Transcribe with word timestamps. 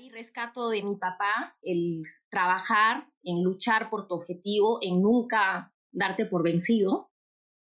Ahí 0.00 0.08
rescato 0.08 0.70
de 0.70 0.82
mi 0.82 0.96
papá 0.96 1.58
el 1.60 2.00
trabajar, 2.30 3.06
en 3.22 3.42
luchar 3.42 3.90
por 3.90 4.08
tu 4.08 4.14
objetivo, 4.14 4.78
en 4.80 5.02
nunca 5.02 5.74
darte 5.92 6.24
por 6.24 6.42
vencido 6.42 7.10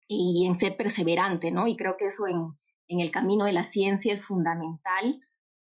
y 0.07 0.47
en 0.47 0.55
ser 0.55 0.77
perseverante, 0.77 1.51
¿no? 1.51 1.67
Y 1.67 1.77
creo 1.77 1.97
que 1.97 2.07
eso 2.07 2.29
en, 2.29 2.57
en 2.87 3.01
el 3.01 3.11
camino 3.11 3.45
de 3.45 3.55
la 3.55 3.65
ciencia 3.65 4.13
es 4.13 4.25
fundamental. 4.25 5.21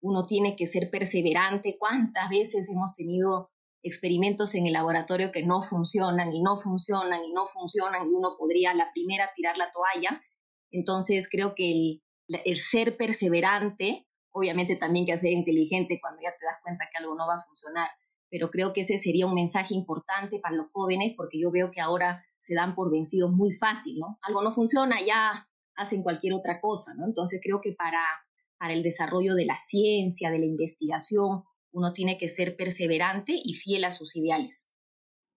Uno 0.01 0.27
tiene 0.27 0.57
que 0.57 0.65
ser 0.65 0.89
perseverante. 0.91 1.77
¿Cuántas 1.79 2.29
veces 2.29 2.69
hemos 2.69 2.93
tenido 2.95 3.49
experimentos 3.81 4.53
en 4.53 4.67
el 4.67 4.73
laboratorio 4.73 5.31
que 5.31 5.45
no 5.45 5.63
funcionan 5.63 6.33
y 6.33 6.41
no 6.41 6.57
funcionan 6.57 7.23
y 7.23 7.31
no 7.31 7.45
funcionan 7.45 8.09
y 8.09 8.13
uno 8.13 8.35
podría 8.37 8.73
la 8.73 8.91
primera 8.91 9.31
tirar 9.33 9.57
la 9.57 9.71
toalla. 9.71 10.21
Entonces 10.71 11.29
creo 11.31 11.55
que 11.55 11.71
el, 11.71 12.01
el 12.43 12.57
ser 12.57 12.97
perseverante, 12.97 14.06
obviamente 14.37 14.75
también 14.75 15.05
que 15.05 15.17
ser 15.17 15.31
inteligente 15.31 15.99
cuando 16.01 16.21
ya 16.21 16.31
te 16.31 16.45
das 16.45 16.57
cuenta 16.61 16.85
que 16.91 16.97
algo 16.97 17.15
no 17.15 17.27
va 17.27 17.35
a 17.35 17.45
funcionar, 17.45 17.89
pero 18.29 18.49
creo 18.49 18.73
que 18.73 18.81
ese 18.81 18.97
sería 18.97 19.25
un 19.25 19.33
mensaje 19.33 19.73
importante 19.73 20.39
para 20.39 20.55
los 20.55 20.67
jóvenes 20.71 21.13
porque 21.17 21.39
yo 21.39 21.51
veo 21.51 21.71
que 21.71 21.81
ahora 21.81 22.23
se 22.39 22.53
dan 22.53 22.75
por 22.75 22.91
vencidos 22.91 23.31
muy 23.31 23.51
fácil, 23.51 23.97
¿no? 23.99 24.19
Algo 24.21 24.43
no 24.43 24.51
funciona, 24.53 24.97
ya 25.05 25.47
hacen 25.75 26.03
cualquier 26.03 26.33
otra 26.33 26.59
cosa, 26.59 26.93
¿no? 26.95 27.05
Entonces 27.05 27.39
creo 27.43 27.61
que 27.61 27.73
para, 27.73 28.01
para 28.57 28.73
el 28.73 28.83
desarrollo 28.83 29.35
de 29.35 29.45
la 29.45 29.57
ciencia, 29.57 30.29
de 30.29 30.39
la 30.39 30.45
investigación, 30.45 31.43
uno 31.71 31.93
tiene 31.93 32.17
que 32.17 32.29
ser 32.29 32.55
perseverante 32.55 33.33
y 33.35 33.53
fiel 33.53 33.83
a 33.85 33.91
sus 33.91 34.15
ideales. 34.15 34.71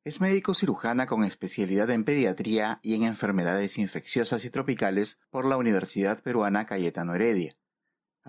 Es 0.04 0.20
médico 0.20 0.54
cirujana 0.54 1.06
con 1.06 1.24
especialidad 1.24 1.90
en 1.90 2.04
pediatría 2.04 2.80
y 2.82 2.94
en 2.94 3.02
enfermedades 3.02 3.76
infecciosas 3.76 4.44
y 4.46 4.50
tropicales 4.50 5.18
por 5.30 5.44
la 5.44 5.58
Universidad 5.58 6.22
Peruana 6.22 6.64
Cayetano 6.64 7.14
Heredia. 7.14 7.59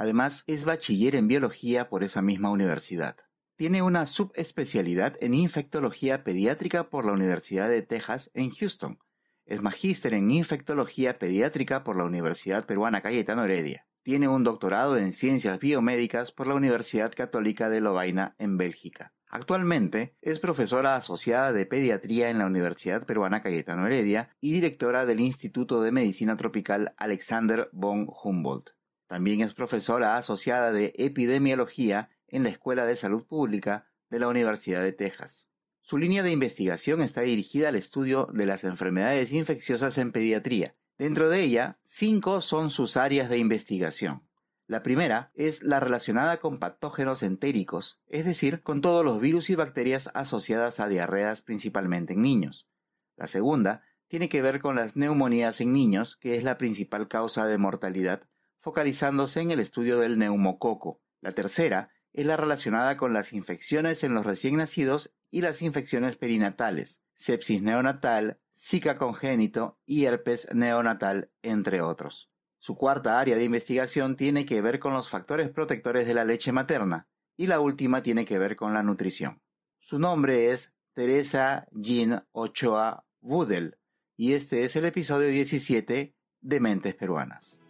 Además, 0.01 0.43
es 0.47 0.65
bachiller 0.65 1.15
en 1.15 1.27
biología 1.27 1.87
por 1.87 2.03
esa 2.03 2.23
misma 2.23 2.49
universidad. 2.49 3.17
Tiene 3.55 3.83
una 3.83 4.07
subespecialidad 4.07 5.15
en 5.21 5.35
infectología 5.35 6.23
pediátrica 6.23 6.89
por 6.89 7.05
la 7.05 7.11
Universidad 7.11 7.69
de 7.69 7.83
Texas 7.83 8.31
en 8.33 8.49
Houston. 8.49 8.97
Es 9.45 9.61
magíster 9.61 10.15
en 10.15 10.31
infectología 10.31 11.19
pediátrica 11.19 11.83
por 11.83 11.97
la 11.97 12.05
Universidad 12.05 12.65
Peruana 12.65 13.01
Cayetano 13.01 13.43
Heredia. 13.43 13.85
Tiene 14.01 14.27
un 14.27 14.43
doctorado 14.43 14.97
en 14.97 15.13
Ciencias 15.13 15.59
Biomédicas 15.59 16.31
por 16.31 16.47
la 16.47 16.55
Universidad 16.55 17.13
Católica 17.13 17.69
de 17.69 17.81
Lovaina 17.81 18.35
en 18.39 18.57
Bélgica. 18.57 19.13
Actualmente 19.27 20.15
es 20.23 20.39
profesora 20.39 20.95
asociada 20.95 21.53
de 21.53 21.67
pediatría 21.67 22.31
en 22.31 22.39
la 22.39 22.47
Universidad 22.47 23.05
Peruana 23.05 23.43
Cayetano 23.43 23.85
Heredia 23.85 24.35
y 24.41 24.51
directora 24.51 25.05
del 25.05 25.19
Instituto 25.19 25.79
de 25.83 25.91
Medicina 25.91 26.37
Tropical 26.37 26.95
Alexander 26.97 27.69
von 27.71 28.07
Humboldt. 28.23 28.71
También 29.11 29.41
es 29.41 29.53
profesora 29.53 30.15
asociada 30.15 30.71
de 30.71 30.93
epidemiología 30.95 32.07
en 32.29 32.43
la 32.43 32.49
Escuela 32.49 32.85
de 32.85 32.95
Salud 32.95 33.25
Pública 33.25 33.91
de 34.09 34.19
la 34.19 34.29
Universidad 34.29 34.81
de 34.81 34.93
Texas. 34.93 35.49
Su 35.81 35.97
línea 35.97 36.23
de 36.23 36.31
investigación 36.31 37.01
está 37.01 37.19
dirigida 37.19 37.67
al 37.67 37.75
estudio 37.75 38.29
de 38.31 38.45
las 38.45 38.63
enfermedades 38.63 39.33
infecciosas 39.33 39.97
en 39.97 40.13
pediatría 40.13 40.77
Dentro 40.97 41.29
de 41.29 41.41
ella, 41.41 41.77
cinco 41.83 42.39
son 42.39 42.71
sus 42.71 42.95
áreas 42.95 43.29
de 43.29 43.37
investigación. 43.37 44.23
La 44.65 44.81
primera 44.81 45.29
es 45.35 45.61
la 45.61 45.81
relacionada 45.81 46.37
con 46.37 46.57
patógenos 46.57 47.21
entéricos, 47.21 47.99
es 48.07 48.23
decir, 48.23 48.63
con 48.63 48.79
todos 48.79 49.03
los 49.03 49.19
virus 49.19 49.49
y 49.49 49.55
bacterias 49.55 50.09
asociadas 50.13 50.79
a 50.79 50.87
diarreas 50.87 51.41
principalmente 51.41 52.13
en 52.13 52.21
niños. 52.21 52.69
La 53.17 53.27
segunda 53.27 53.83
tiene 54.07 54.29
que 54.29 54.41
ver 54.41 54.61
con 54.61 54.77
las 54.77 54.95
neumonías 54.95 55.59
en 55.59 55.73
niños, 55.73 56.15
que 56.15 56.37
es 56.37 56.45
la 56.45 56.57
principal 56.57 57.09
causa 57.09 57.45
de 57.45 57.57
mortalidad, 57.57 58.29
focalizándose 58.61 59.41
en 59.41 59.51
el 59.51 59.59
estudio 59.59 59.99
del 59.99 60.17
neumococo. 60.17 61.01
La 61.19 61.33
tercera 61.33 61.89
es 62.13 62.25
la 62.25 62.37
relacionada 62.37 62.95
con 62.95 63.11
las 63.11 63.33
infecciones 63.33 64.03
en 64.03 64.13
los 64.13 64.25
recién 64.25 64.55
nacidos 64.57 65.13
y 65.29 65.41
las 65.41 65.61
infecciones 65.61 66.15
perinatales, 66.15 67.01
sepsis 67.15 67.61
neonatal, 67.61 68.39
Zika 68.57 68.95
congénito 68.95 69.79
y 69.85 70.05
herpes 70.05 70.47
neonatal, 70.53 71.31
entre 71.41 71.81
otros. 71.81 72.29
Su 72.59 72.75
cuarta 72.75 73.19
área 73.19 73.35
de 73.35 73.43
investigación 73.43 74.15
tiene 74.15 74.45
que 74.45 74.61
ver 74.61 74.79
con 74.79 74.93
los 74.93 75.09
factores 75.09 75.49
protectores 75.49 76.05
de 76.05 76.13
la 76.13 76.25
leche 76.25 76.51
materna 76.51 77.07
y 77.35 77.47
la 77.47 77.59
última 77.59 78.03
tiene 78.03 78.23
que 78.23 78.37
ver 78.37 78.55
con 78.55 78.75
la 78.75 78.83
nutrición. 78.83 79.41
Su 79.79 79.97
nombre 79.97 80.51
es 80.51 80.73
Teresa 80.93 81.67
Jean 81.71 82.27
Ochoa 82.33 83.07
Budel 83.19 83.79
y 84.15 84.33
este 84.33 84.63
es 84.63 84.75
el 84.75 84.85
episodio 84.85 85.29
17 85.29 86.15
de 86.41 86.59
Mentes 86.59 86.93
Peruanas. 86.93 87.60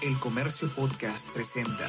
El 0.00 0.16
Comercio 0.20 0.68
Podcast 0.76 1.32
presenta 1.34 1.84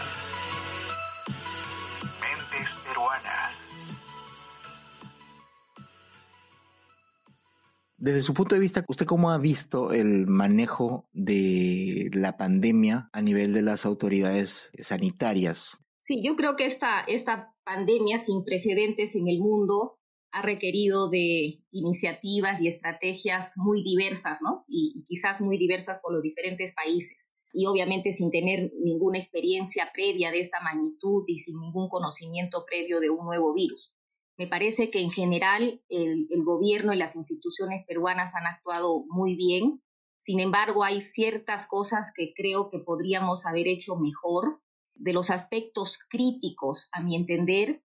Desde 7.98 8.24
su 8.24 8.34
punto 8.34 8.56
de 8.56 8.62
vista, 8.62 8.84
¿usted 8.88 9.06
cómo 9.06 9.30
ha 9.30 9.38
visto 9.38 9.92
el 9.92 10.26
manejo 10.26 11.08
de 11.14 12.10
la 12.14 12.36
pandemia 12.36 13.10
a 13.14 13.22
nivel 13.22 13.54
de 13.54 13.62
las 13.62 13.86
autoridades 13.86 14.72
sanitarias? 14.80 15.78
Sí, 16.00 16.24
yo 16.26 16.36
creo 16.36 16.56
que 16.56 16.66
esta, 16.66 17.02
esta 17.02 17.54
pandemia 17.64 18.18
sin 18.18 18.44
precedentes 18.44 19.16
en 19.16 19.28
el 19.28 19.38
mundo 19.40 20.00
ha 20.32 20.42
requerido 20.42 21.12
de 21.12 21.62
iniciativas 21.72 22.60
y 22.62 22.68
estrategias 22.68 23.54
muy 23.58 23.84
diversas, 23.84 24.40
¿no? 24.42 24.64
Y, 24.68 24.94
y, 24.96 25.04
quizás 25.04 25.42
muy 25.42 25.60
diversas 25.60 26.00
por 26.02 26.14
los 26.14 26.24
diferentes 26.24 26.74
países. 26.74 27.29
Y 27.52 27.66
obviamente 27.66 28.12
sin 28.12 28.32
tener 28.32 28.72
ninguna 28.82 29.18
experiencia 29.18 29.92
previa 29.94 30.32
de 30.32 30.40
esta 30.40 30.62
magnitud 30.62 31.24
y 31.28 31.40
sin 31.40 31.60
ningún 31.60 31.90
conocimiento 31.90 32.66
previo 32.66 33.00
de 33.00 33.10
un 33.10 33.26
nuevo 33.26 33.54
virus. 33.54 33.94
Me 34.40 34.48
parece 34.48 34.90
que 34.90 35.02
en 35.02 35.12
general 35.12 35.84
el, 35.90 36.28
gobierno 36.46 36.94
y 36.94 36.98
las 36.98 37.18
instituciones 37.18 37.86
peruanas 37.86 38.36
han 38.36 38.48
actuado 38.48 39.04
muy 39.10 39.36
bien. 39.36 39.82
Sin 40.18 40.40
embargo, 40.40 40.86
hay 40.86 41.02
ciertas 41.02 41.68
cosas 41.68 42.14
que 42.16 42.34
creo 42.34 42.70
que 42.70 42.80
podríamos 42.80 43.46
haber 43.46 43.68
hecho 43.68 43.98
mejor. 43.98 44.62
De 44.96 45.12
los 45.12 45.30
aspectos 45.30 46.00
críticos, 46.10 46.88
a 46.94 47.02
mi 47.02 47.18
entender, 47.18 47.84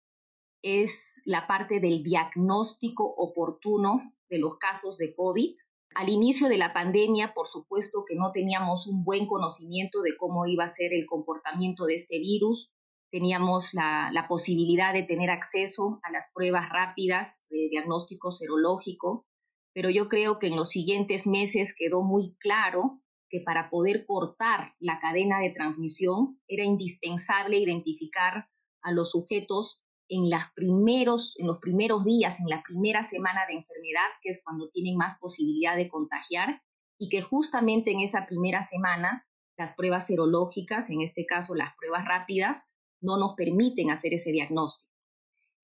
es 0.63 1.23
la 1.25 1.49
parte 1.49 1.81
del 1.81 2.05
diagnóstico 2.05 3.05
oportuno 3.05 4.15
de 4.29 4.39
los 4.39 4.57
casos 4.57 4.97
de 4.97 5.13
COVID. 5.13 5.57
Al 5.95 6.09
inicio 6.09 6.49
de 6.49 6.59
la 6.59 6.73
pandemia, 6.73 7.35
por 7.35 7.47
supuesto 7.47 8.05
que 8.05 8.17
no 8.17 8.33
teníamos 8.33 8.89
un 8.89 9.05
buen 9.05 9.29
conocimiento 9.29 10.03
de 10.03 10.17
cómo 10.17 10.45
iba 10.45 10.65
a 10.65 10.69
ser 10.69 10.93
el 10.93 11.07
comportamiento 11.07 11.85
de 11.85 11.95
este 11.95 12.19
virus. 12.19 12.73
Teníamos 13.13 13.75
la, 13.75 14.27
posibilidad 14.29 14.93
de 14.93 15.05
tener 15.05 15.31
acceso 15.31 16.01
a 16.03 16.11
las 16.11 16.27
pruebas 16.35 16.69
rápidas 16.69 17.47
de 17.49 17.69
diagnóstico 17.71 18.33
serológico, 18.33 19.25
pero 19.73 19.89
yo 19.89 20.09
creo 20.09 20.41
que 20.41 20.49
en 20.49 20.57
los 20.57 20.71
siguientes 20.71 21.29
meses 21.29 21.73
quedó 21.79 22.03
muy 22.03 22.35
claro 22.41 23.01
que 23.29 23.41
para 23.41 23.71
poder 23.71 24.05
cortar 24.05 24.75
la 24.81 24.99
cadena 24.99 25.39
de 25.39 25.51
transmisión 25.51 26.41
era 26.49 26.65
indispensable 26.65 27.59
identificar 27.59 28.49
a 28.83 28.91
los 28.91 29.13
sujetos 29.13 29.84
en, 30.09 30.29
las 30.31 30.53
primeros, 30.53 31.39
en 31.39 31.47
los 31.47 31.59
primeros 31.59 32.05
días, 32.05 32.41
en 32.41 32.47
la 32.49 32.63
primera 32.63 33.03
semana 33.03 33.41
de 33.47 33.55
enfermedad, 33.55 34.09
que 34.23 34.31
es 34.31 34.43
cuando 34.45 34.69
tienen 34.71 34.97
más 34.97 35.19
posibilidad 35.19 35.77
de 35.77 35.89
contagiar, 35.89 36.63
y 36.99 37.09
que 37.09 37.23
justamente 37.23 37.91
en 37.91 38.01
esa 38.01 38.27
primera 38.27 38.63
semana 38.63 39.27
las 39.57 39.75
pruebas 39.75 40.07
serológicas, 40.07 40.91
en 40.91 41.01
este 41.01 41.27
caso 41.27 41.55
las 41.55 41.75
pruebas 41.77 42.05
rápidas, 42.05 42.73
no 43.01 43.19
nos 43.19 43.35
permiten 43.35 43.91
hacer 43.91 44.15
ese 44.15 44.33
diagnóstico. 44.33 44.91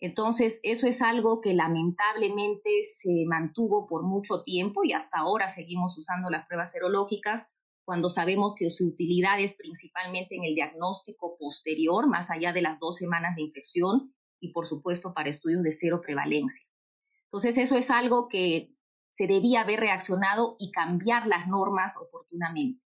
Entonces, 0.03 0.61
eso 0.63 0.87
es 0.87 1.03
algo 1.03 1.41
que 1.41 1.53
lamentablemente 1.53 2.71
se 2.85 3.25
mantuvo 3.27 3.87
por 3.87 4.03
mucho 4.03 4.43
tiempo 4.43 4.83
y 4.83 4.93
hasta 4.93 5.19
ahora 5.19 5.49
seguimos 5.49 5.97
usando 5.99 6.31
las 6.31 6.47
pruebas 6.47 6.73
serológicas 6.73 7.51
cuando 7.85 8.09
sabemos 8.09 8.55
que 8.57 8.71
su 8.71 8.89
utilidad 8.89 9.41
es 9.41 9.57
principalmente 9.57 10.37
en 10.37 10.45
el 10.45 10.55
diagnóstico 10.55 11.37
posterior, 11.39 12.09
más 12.09 12.31
allá 12.31 12.53
de 12.53 12.63
las 12.63 12.79
dos 12.79 12.97
semanas 12.97 13.37
de 13.37 13.43
infección 13.43 14.15
y, 14.41 14.53
por 14.53 14.67
supuesto, 14.67 15.15
para 15.15 15.31
estudios 15.31 15.63
de 15.63 15.73
cero 15.73 16.01
prevalencia. 16.03 16.67
Entonces, 17.25 17.59
eso 17.59 17.77
es 17.77 17.91
algo 17.91 18.29
que 18.29 18.75
se 19.13 19.27
debía 19.27 19.61
haber 19.63 19.81
reaccionado 19.81 20.57
y 20.59 20.71
cambiar 20.73 21.27
las 21.27 21.47
normas 21.47 21.97
oportunamente. 21.97 22.83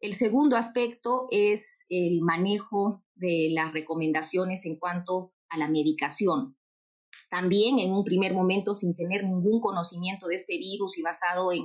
El 0.00 0.14
segundo 0.14 0.56
aspecto 0.56 1.26
es 1.30 1.86
el 1.88 2.20
manejo 2.20 3.02
de 3.14 3.50
las 3.52 3.72
recomendaciones 3.72 4.66
en 4.66 4.76
cuanto 4.78 5.32
a 5.48 5.56
la 5.56 5.68
medicación. 5.68 6.56
También 7.30 7.78
en 7.78 7.92
un 7.92 8.04
primer 8.04 8.34
momento, 8.34 8.74
sin 8.74 8.94
tener 8.94 9.24
ningún 9.24 9.60
conocimiento 9.60 10.26
de 10.26 10.34
este 10.34 10.58
virus 10.58 10.98
y 10.98 11.02
basado 11.02 11.52
en, 11.52 11.64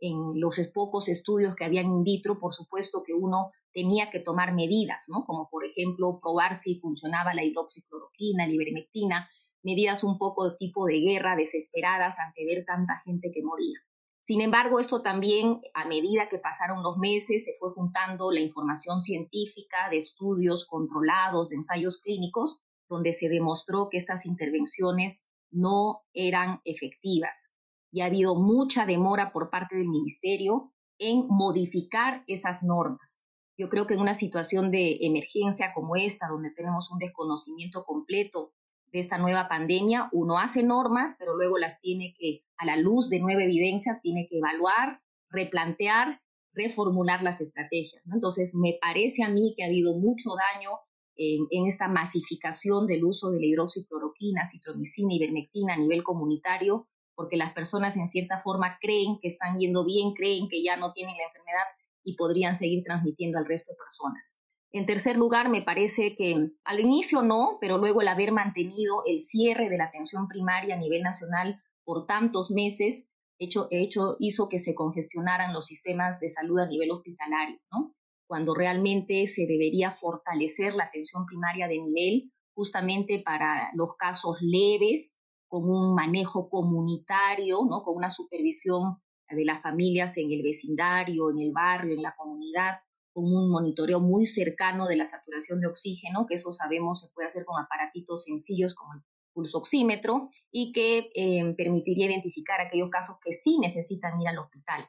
los 0.00 0.60
pocos 0.74 1.08
estudios 1.08 1.54
que 1.54 1.64
habían 1.64 1.86
in 1.86 2.02
vitro, 2.02 2.38
por 2.38 2.52
supuesto 2.52 3.02
que 3.06 3.14
uno 3.14 3.50
tenía 3.72 4.10
que 4.10 4.20
tomar 4.20 4.54
medidas, 4.54 5.04
¿no? 5.08 5.24
Como 5.24 5.48
por 5.50 5.64
ejemplo 5.64 6.18
probar 6.20 6.56
si 6.56 6.78
funcionaba 6.78 7.34
la 7.34 7.44
hidroxicloroquina, 7.44 8.46
la 8.46 8.52
ivermectina, 8.52 9.28
medidas 9.62 10.04
un 10.04 10.18
poco 10.18 10.48
de 10.48 10.56
tipo 10.56 10.86
de 10.86 11.00
guerra, 11.00 11.36
desesperadas 11.36 12.18
ante 12.18 12.44
ver 12.44 12.64
tanta 12.64 13.00
gente 13.04 13.30
que 13.32 13.42
moría. 13.42 13.78
Sin 14.20 14.40
embargo, 14.40 14.80
esto 14.80 15.02
también, 15.02 15.60
a 15.74 15.86
medida 15.86 16.28
que 16.30 16.38
pasaron 16.38 16.82
los 16.82 16.96
meses, 16.96 17.44
se 17.44 17.52
fue 17.58 17.72
juntando 17.72 18.30
la 18.30 18.40
información 18.40 19.00
científica 19.00 19.90
de 19.90 19.98
estudios 19.98 20.66
controlados, 20.66 21.50
de 21.50 21.56
ensayos 21.56 21.98
clínicos, 21.98 22.60
donde 22.88 23.12
se 23.12 23.28
demostró 23.28 23.88
que 23.90 23.98
estas 23.98 24.24
intervenciones 24.24 25.28
no 25.50 26.04
eran 26.14 26.60
efectivas. 26.64 27.54
Y 27.94 28.00
ha 28.00 28.06
habido 28.06 28.34
mucha 28.34 28.86
demora 28.86 29.30
por 29.30 29.50
parte 29.50 29.76
del 29.76 29.86
Ministerio 29.86 30.72
en 30.98 31.28
modificar 31.28 32.24
esas 32.26 32.64
normas. 32.64 33.22
Yo 33.56 33.68
creo 33.68 33.86
que 33.86 33.94
en 33.94 34.00
una 34.00 34.14
situación 34.14 34.72
de 34.72 34.98
emergencia 35.02 35.72
como 35.72 35.94
esta, 35.94 36.26
donde 36.26 36.50
tenemos 36.50 36.90
un 36.90 36.98
desconocimiento 36.98 37.84
completo 37.84 38.52
de 38.90 38.98
esta 38.98 39.16
nueva 39.16 39.46
pandemia, 39.48 40.08
uno 40.10 40.40
hace 40.40 40.64
normas, 40.64 41.14
pero 41.20 41.36
luego 41.36 41.56
las 41.56 41.80
tiene 41.80 42.16
que, 42.18 42.40
a 42.56 42.66
la 42.66 42.76
luz 42.76 43.10
de 43.10 43.20
nueva 43.20 43.44
evidencia, 43.44 44.00
tiene 44.02 44.26
que 44.28 44.38
evaluar, 44.38 45.00
replantear, 45.30 46.20
reformular 46.52 47.22
las 47.22 47.40
estrategias. 47.40 48.04
Entonces, 48.12 48.56
me 48.56 48.76
parece 48.80 49.22
a 49.22 49.28
mí 49.28 49.54
que 49.56 49.62
ha 49.62 49.66
habido 49.66 49.96
mucho 49.96 50.30
daño 50.34 50.70
en, 51.16 51.66
esta 51.68 51.86
masificación 51.86 52.88
del 52.88 53.04
uso 53.04 53.30
de 53.30 53.38
la 53.38 53.46
hidroxicloroquina, 53.46 54.44
citromicina 54.44 55.12
y 55.12 55.18
ivermectina 55.18 55.74
a 55.74 55.78
nivel 55.78 56.02
comunitario, 56.02 56.88
porque 57.14 57.36
las 57.36 57.52
personas 57.52 57.96
en 57.96 58.06
cierta 58.06 58.38
forma 58.38 58.78
creen 58.80 59.18
que 59.20 59.28
están 59.28 59.58
yendo 59.58 59.84
bien, 59.84 60.14
creen 60.14 60.48
que 60.48 60.62
ya 60.62 60.76
no 60.76 60.92
tienen 60.92 61.16
la 61.16 61.24
enfermedad 61.24 61.64
y 62.02 62.16
podrían 62.16 62.54
seguir 62.54 62.82
transmitiendo 62.84 63.38
al 63.38 63.46
resto 63.46 63.72
de 63.72 63.78
personas. 63.78 64.38
En 64.72 64.86
tercer 64.86 65.16
lugar, 65.16 65.48
me 65.48 65.62
parece 65.62 66.14
que 66.16 66.50
al 66.64 66.80
inicio 66.80 67.22
no, 67.22 67.58
pero 67.60 67.78
luego 67.78 68.02
el 68.02 68.08
haber 68.08 68.32
mantenido 68.32 69.04
el 69.06 69.20
cierre 69.20 69.68
de 69.68 69.78
la 69.78 69.84
atención 69.84 70.26
primaria 70.26 70.74
a 70.74 70.78
nivel 70.78 71.02
nacional 71.02 71.62
por 71.84 72.06
tantos 72.06 72.50
meses 72.50 73.10
hecho, 73.38 73.68
hecho, 73.70 74.16
hizo 74.18 74.48
que 74.48 74.58
se 74.58 74.74
congestionaran 74.74 75.52
los 75.52 75.66
sistemas 75.66 76.18
de 76.20 76.28
salud 76.28 76.58
a 76.58 76.66
nivel 76.66 76.90
hospitalario, 76.90 77.60
¿no? 77.72 77.94
cuando 78.26 78.54
realmente 78.54 79.26
se 79.26 79.46
debería 79.46 79.90
fortalecer 79.90 80.74
la 80.74 80.84
atención 80.84 81.26
primaria 81.26 81.68
de 81.68 81.78
nivel 81.78 82.32
justamente 82.54 83.22
para 83.24 83.70
los 83.74 83.96
casos 83.96 84.38
leves, 84.40 85.16
con 85.54 85.70
un 85.70 85.94
manejo 85.94 86.48
comunitario, 86.48 87.60
¿no? 87.70 87.84
con 87.84 87.94
una 87.96 88.10
supervisión 88.10 88.96
de 89.28 89.44
las 89.44 89.62
familias 89.62 90.16
en 90.16 90.32
el 90.32 90.42
vecindario, 90.42 91.30
en 91.30 91.38
el 91.38 91.52
barrio, 91.52 91.94
en 91.94 92.02
la 92.02 92.16
comunidad, 92.16 92.78
con 93.12 93.26
un 93.26 93.52
monitoreo 93.52 94.00
muy 94.00 94.26
cercano 94.26 94.88
de 94.88 94.96
la 94.96 95.06
saturación 95.06 95.60
de 95.60 95.68
oxígeno, 95.68 96.26
que 96.28 96.34
eso 96.34 96.52
sabemos 96.52 97.02
se 97.02 97.08
puede 97.14 97.28
hacer 97.28 97.44
con 97.44 97.62
aparatitos 97.62 98.24
sencillos 98.24 98.74
como 98.74 98.94
el 98.94 99.02
pulsoxímetro 99.32 100.28
y 100.50 100.72
que 100.72 101.12
eh, 101.14 101.54
permitiría 101.56 102.06
identificar 102.06 102.60
aquellos 102.60 102.90
casos 102.90 103.18
que 103.24 103.30
sí 103.30 103.60
necesitan 103.60 104.20
ir 104.20 104.26
al 104.26 104.40
hospital. 104.40 104.88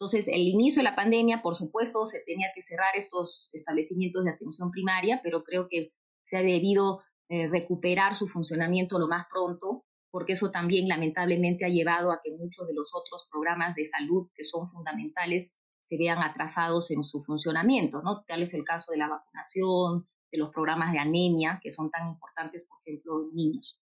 Entonces, 0.00 0.28
el 0.28 0.40
inicio 0.40 0.80
de 0.80 0.84
la 0.84 0.96
pandemia, 0.96 1.42
por 1.42 1.56
supuesto, 1.56 2.06
se 2.06 2.20
tenía 2.24 2.48
que 2.54 2.62
cerrar 2.62 2.96
estos 2.96 3.50
establecimientos 3.52 4.24
de 4.24 4.30
atención 4.30 4.70
primaria, 4.70 5.20
pero 5.22 5.44
creo 5.44 5.66
que 5.68 5.92
se 6.24 6.38
ha 6.38 6.42
debido 6.42 7.02
eh, 7.28 7.48
recuperar 7.48 8.14
su 8.14 8.26
funcionamiento 8.26 8.98
lo 8.98 9.08
más 9.08 9.26
pronto 9.30 9.84
porque 10.16 10.32
eso 10.32 10.50
también 10.50 10.88
lamentablemente 10.88 11.66
ha 11.66 11.68
llevado 11.68 12.10
a 12.10 12.20
que 12.24 12.32
muchos 12.32 12.66
de 12.66 12.72
los 12.72 12.88
otros 12.94 13.28
programas 13.30 13.74
de 13.74 13.84
salud 13.84 14.30
que 14.34 14.44
son 14.44 14.66
fundamentales 14.66 15.58
se 15.82 15.98
vean 15.98 16.22
atrasados 16.22 16.90
en 16.90 17.04
su 17.04 17.20
funcionamiento, 17.20 18.00
¿no? 18.00 18.24
Tal 18.26 18.40
es 18.40 18.54
el 18.54 18.64
caso 18.64 18.92
de 18.92 18.96
la 18.96 19.10
vacunación, 19.10 20.08
de 20.32 20.38
los 20.38 20.48
programas 20.54 20.92
de 20.92 21.00
anemia, 21.00 21.60
que 21.62 21.70
son 21.70 21.90
tan 21.90 22.08
importantes, 22.08 22.66
por 22.66 22.78
ejemplo, 22.80 23.24
en 23.24 23.34
niños. 23.34 23.78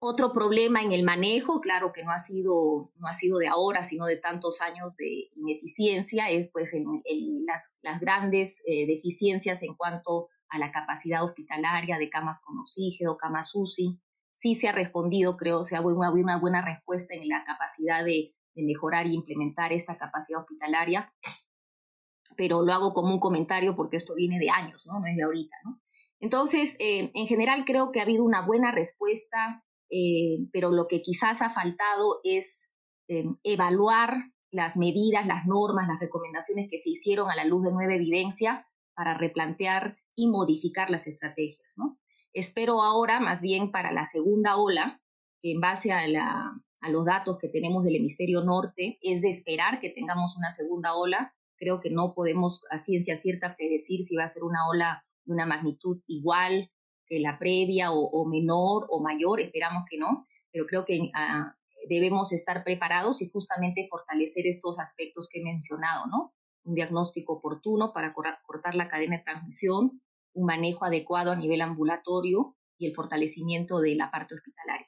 Otro 0.00 0.32
problema 0.32 0.82
en 0.82 0.90
el 0.90 1.04
manejo, 1.04 1.60
claro 1.60 1.92
que 1.92 2.02
no 2.02 2.10
ha 2.10 2.18
sido, 2.18 2.90
no 2.96 3.06
ha 3.06 3.14
sido 3.14 3.38
de 3.38 3.46
ahora, 3.46 3.84
sino 3.84 4.06
de 4.06 4.16
tantos 4.16 4.60
años 4.62 4.96
de 4.96 5.28
ineficiencia, 5.36 6.28
es 6.30 6.50
pues 6.50 6.74
en, 6.74 6.84
las, 7.46 8.00
grandes 8.00 8.60
eh, 8.66 8.88
deficiencias 8.88 9.62
en 9.62 9.76
cuanto 9.76 10.30
a 10.48 10.58
la 10.58 10.72
capacidad 10.72 11.22
hospitalaria 11.22 11.96
de 11.96 12.10
camas 12.10 12.42
con 12.44 12.58
oxígeno, 12.58 13.16
camas 13.16 13.54
UCI, 13.54 14.00
sí 14.36 14.54
se 14.54 14.68
ha 14.68 14.72
respondido, 14.72 15.36
creo, 15.36 15.64
se 15.64 15.74
ha 15.74 15.78
habido 15.78 15.96
una, 15.96 16.38
buena 16.38 16.62
respuesta 16.62 17.14
en 17.14 17.26
la 17.26 17.42
capacidad 17.44 18.04
de, 18.04 18.34
mejorar 18.58 19.06
y 19.06 19.14
implementar 19.14 19.74
esta 19.74 19.98
capacidad 19.98 20.40
hospitalaria, 20.40 21.12
pero 22.38 22.62
lo 22.62 22.72
hago 22.72 22.94
como 22.94 23.12
un 23.12 23.20
comentario 23.20 23.76
porque 23.76 23.98
esto 23.98 24.14
viene 24.14 24.38
de 24.38 24.48
años, 24.48 24.86
¿no? 24.86 24.98
No 24.98 25.06
es 25.06 25.14
de 25.14 25.24
ahorita, 25.24 25.56
¿no? 25.64 25.82
Entonces, 26.20 26.74
eh, 26.78 27.10
en 27.12 27.26
general 27.26 27.66
creo 27.66 27.92
que 27.92 28.00
ha 28.00 28.04
habido 28.04 28.24
una 28.24 28.46
buena 28.46 28.72
respuesta, 28.72 29.62
eh, 29.90 30.48
pero 30.52 30.70
lo 30.70 30.86
que 30.88 31.02
quizás 31.02 31.42
ha 31.42 31.50
faltado 31.50 32.20
es 32.24 32.74
eh, 33.08 33.26
evaluar 33.42 34.32
las 34.50 34.78
medidas, 34.78 35.26
las 35.26 35.46
normas, 35.46 35.86
las 35.86 36.00
recomendaciones 36.00 36.66
que 36.70 36.78
se 36.78 36.88
hicieron 36.88 37.30
a 37.30 37.36
la 37.36 37.44
luz 37.44 37.62
de 37.62 37.72
nueva 37.72 37.94
evidencia 37.94 38.66
para 38.94 39.18
replantear 39.18 39.98
y 40.14 40.28
modificar 40.28 40.88
las 40.88 41.06
estrategias, 41.06 41.74
¿no? 41.76 41.98
Espero 42.36 42.82
ahora, 42.82 43.18
más 43.18 43.40
bien 43.40 43.70
para 43.70 43.92
la 43.92 44.04
segunda 44.04 44.58
ola, 44.58 45.00
que 45.40 45.52
en 45.52 45.60
base 45.62 45.90
a, 45.90 46.06
los 46.90 47.06
datos 47.06 47.38
que 47.38 47.48
tenemos 47.48 47.82
del 47.82 47.96
hemisferio 47.96 48.42
norte, 48.42 48.98
es 49.00 49.22
de 49.22 49.30
esperar 49.30 49.80
que 49.80 49.88
tengamos 49.88 50.36
una 50.36 50.50
segunda 50.50 50.94
ola. 50.94 51.34
Creo 51.56 51.80
que 51.80 51.88
no 51.88 52.12
podemos 52.14 52.62
a 52.70 52.76
ciencia 52.76 53.16
cierta 53.16 53.56
predecir 53.56 54.04
si 54.04 54.16
va 54.16 54.24
a 54.24 54.28
ser 54.28 54.44
una 54.44 54.68
ola 54.68 55.02
de 55.24 55.32
una 55.32 55.46
magnitud 55.46 56.02
igual 56.08 56.70
que 57.06 57.20
la 57.20 57.38
previa 57.38 57.90
o, 57.90 58.26
menor 58.26 58.86
o 58.90 59.00
mayor, 59.00 59.40
esperamos 59.40 59.84
que 59.88 59.96
no, 59.96 60.26
pero 60.52 60.66
creo 60.66 60.84
que 60.84 61.10
ah, 61.14 61.56
debemos 61.88 62.32
estar 62.32 62.64
preparados 62.64 63.22
y 63.22 63.30
justamente 63.30 63.86
fortalecer 63.88 64.46
estos 64.46 64.78
aspectos 64.78 65.30
que 65.32 65.40
he 65.40 65.42
mencionado, 65.42 66.04
¿no? 66.06 66.34
Un 66.64 66.74
diagnóstico 66.74 67.38
oportuno 67.38 67.94
para 67.94 68.12
cortar 68.12 68.74
la 68.74 68.90
cadena 68.90 69.16
de 69.16 69.22
transmisión, 69.22 70.02
un 70.36 70.46
manejo 70.46 70.84
adecuado 70.84 71.32
a 71.32 71.36
nivel 71.36 71.62
ambulatorio 71.62 72.56
y 72.78 72.86
el 72.86 72.94
fortalecimiento 72.94 73.80
de 73.80 73.96
la 73.96 74.10
parte 74.10 74.34
hospitalaria. 74.34 74.86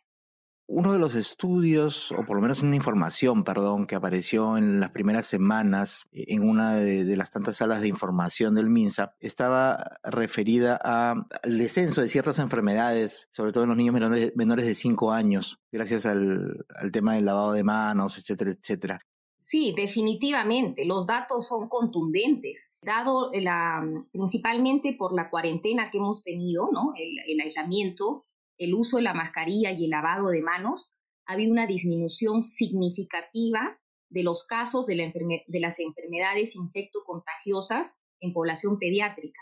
Uno 0.70 0.92
de 0.92 0.98
los 0.98 1.14
estudios, 1.14 2.12
o 2.12 2.26
por 2.26 2.36
lo 2.36 2.42
menos 2.42 2.60
una 2.60 2.76
información, 2.76 3.42
perdón, 3.42 3.86
que 3.86 3.94
apareció 3.94 4.58
en 4.58 4.80
las 4.80 4.90
primeras 4.90 5.24
semanas 5.24 6.06
eh, 6.12 6.26
en 6.28 6.46
una 6.46 6.76
de, 6.76 7.16
las 7.16 7.30
tantas 7.30 7.56
salas 7.56 7.80
de 7.80 7.88
información 7.88 8.54
del 8.54 8.68
MINSA, 8.68 9.16
estaba 9.18 9.98
referida 10.02 10.76
al 10.76 11.26
descenso 11.56 12.02
de 12.02 12.08
ciertas 12.08 12.38
enfermedades, 12.38 13.30
sobre 13.32 13.52
todo 13.52 13.64
en 13.64 13.70
los 13.70 13.78
niños 13.78 13.94
menores, 14.34 14.66
de 14.66 14.74
5 14.74 15.12
años, 15.12 15.58
gracias 15.72 16.04
al, 16.04 16.66
al 16.74 16.92
tema 16.92 17.14
del 17.14 17.24
lavado 17.24 17.54
de 17.54 17.64
manos, 17.64 18.18
etcétera, 18.18 18.50
etcétera. 18.50 19.07
Sí, 19.40 19.72
definitivamente, 19.76 20.84
los 20.84 21.06
datos 21.06 21.46
son 21.46 21.68
contundentes, 21.68 22.76
dado 22.82 23.30
la, 23.32 23.80
principalmente 24.10 24.96
por 24.98 25.14
la 25.14 25.30
cuarentena 25.30 25.90
que 25.90 25.98
hemos 25.98 26.24
tenido, 26.24 26.70
¿no? 26.72 26.92
el, 26.96 27.40
aislamiento, 27.40 28.26
el 28.58 28.74
uso 28.74 28.96
de 28.96 29.04
la 29.04 29.14
mascarilla 29.14 29.70
y 29.70 29.84
el 29.84 29.90
lavado 29.90 30.30
de 30.30 30.42
manos, 30.42 30.90
ha 31.24 31.34
habido 31.34 31.52
una 31.52 31.68
disminución 31.68 32.42
significativa 32.42 33.78
de 34.10 34.24
los 34.24 34.44
casos 34.44 34.86
de, 34.86 34.96
las 34.96 35.78
enfermedades 35.78 36.56
infectocontagiosas 36.56 38.00
en 38.18 38.32
población 38.32 38.80
pediátrica. 38.80 39.40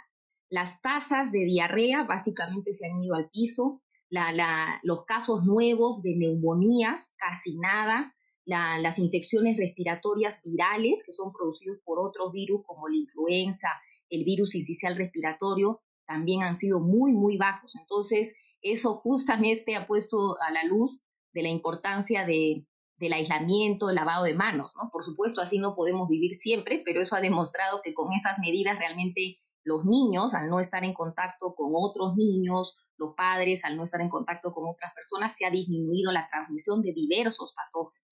Las 0.50 0.82
tasas 0.82 1.32
de 1.32 1.44
diarrea 1.44 2.04
básicamente 2.04 2.74
se 2.74 2.86
han 2.86 3.00
ido 3.00 3.14
al 3.14 3.30
piso, 3.30 3.82
los 4.82 5.04
casos 5.04 5.46
nuevos 5.46 6.02
de 6.02 6.16
neumonías, 6.16 7.14
casi 7.16 7.56
nada, 7.58 8.15
las 8.46 8.98
infecciones 8.98 9.56
respiratorias 9.56 10.42
virales 10.44 11.02
que 11.04 11.12
son 11.12 11.32
producidas 11.32 11.78
por 11.84 11.98
otros 11.98 12.32
virus 12.32 12.62
como 12.64 12.88
la 12.88 12.96
influenza, 12.96 13.68
el 14.08 14.24
virus 14.24 14.54
incisional 14.54 14.96
respiratorio, 14.96 15.82
también 16.06 16.42
han 16.42 16.54
sido 16.54 16.80
muy, 16.80 17.12
muy 17.12 17.36
bajos. 17.36 17.74
Entonces, 17.76 18.36
eso 18.62 18.94
justamente 18.94 19.74
ha 19.74 19.86
puesto 19.86 20.40
a 20.40 20.52
la 20.52 20.64
luz 20.64 21.02
de 21.32 21.42
la 21.42 21.48
importancia 21.48 22.24
de, 22.24 22.64
del 22.98 23.12
aislamiento, 23.12 23.90
el 23.90 23.96
lavado 23.96 24.24
de 24.24 24.34
manos. 24.34 24.72
¿no? 24.76 24.90
Por 24.90 25.04
supuesto, 25.04 25.40
así 25.40 25.58
no 25.58 25.74
podemos 25.74 26.08
vivir 26.08 26.34
siempre, 26.34 26.82
pero 26.84 27.00
eso 27.00 27.16
ha 27.16 27.20
demostrado 27.20 27.80
que 27.82 27.94
con 27.94 28.12
esas 28.12 28.38
medidas 28.38 28.78
realmente 28.78 29.40
los 29.64 29.84
niños, 29.84 30.34
al 30.34 30.48
no 30.48 30.60
estar 30.60 30.84
en 30.84 30.94
contacto 30.94 31.54
con 31.56 31.72
otros 31.74 32.16
niños, 32.16 32.76
los 32.96 33.14
padres, 33.14 33.64
al 33.64 33.76
no 33.76 33.82
estar 33.82 34.00
en 34.00 34.08
contacto 34.08 34.52
con 34.52 34.68
otras 34.68 34.94
personas, 34.94 35.36
se 35.36 35.44
ha 35.44 35.50
disminuido 35.50 36.12
la 36.12 36.26
transmisión 36.28 36.82
de 36.82 36.92
diversos 36.92 37.52
patógenos. 37.52 38.05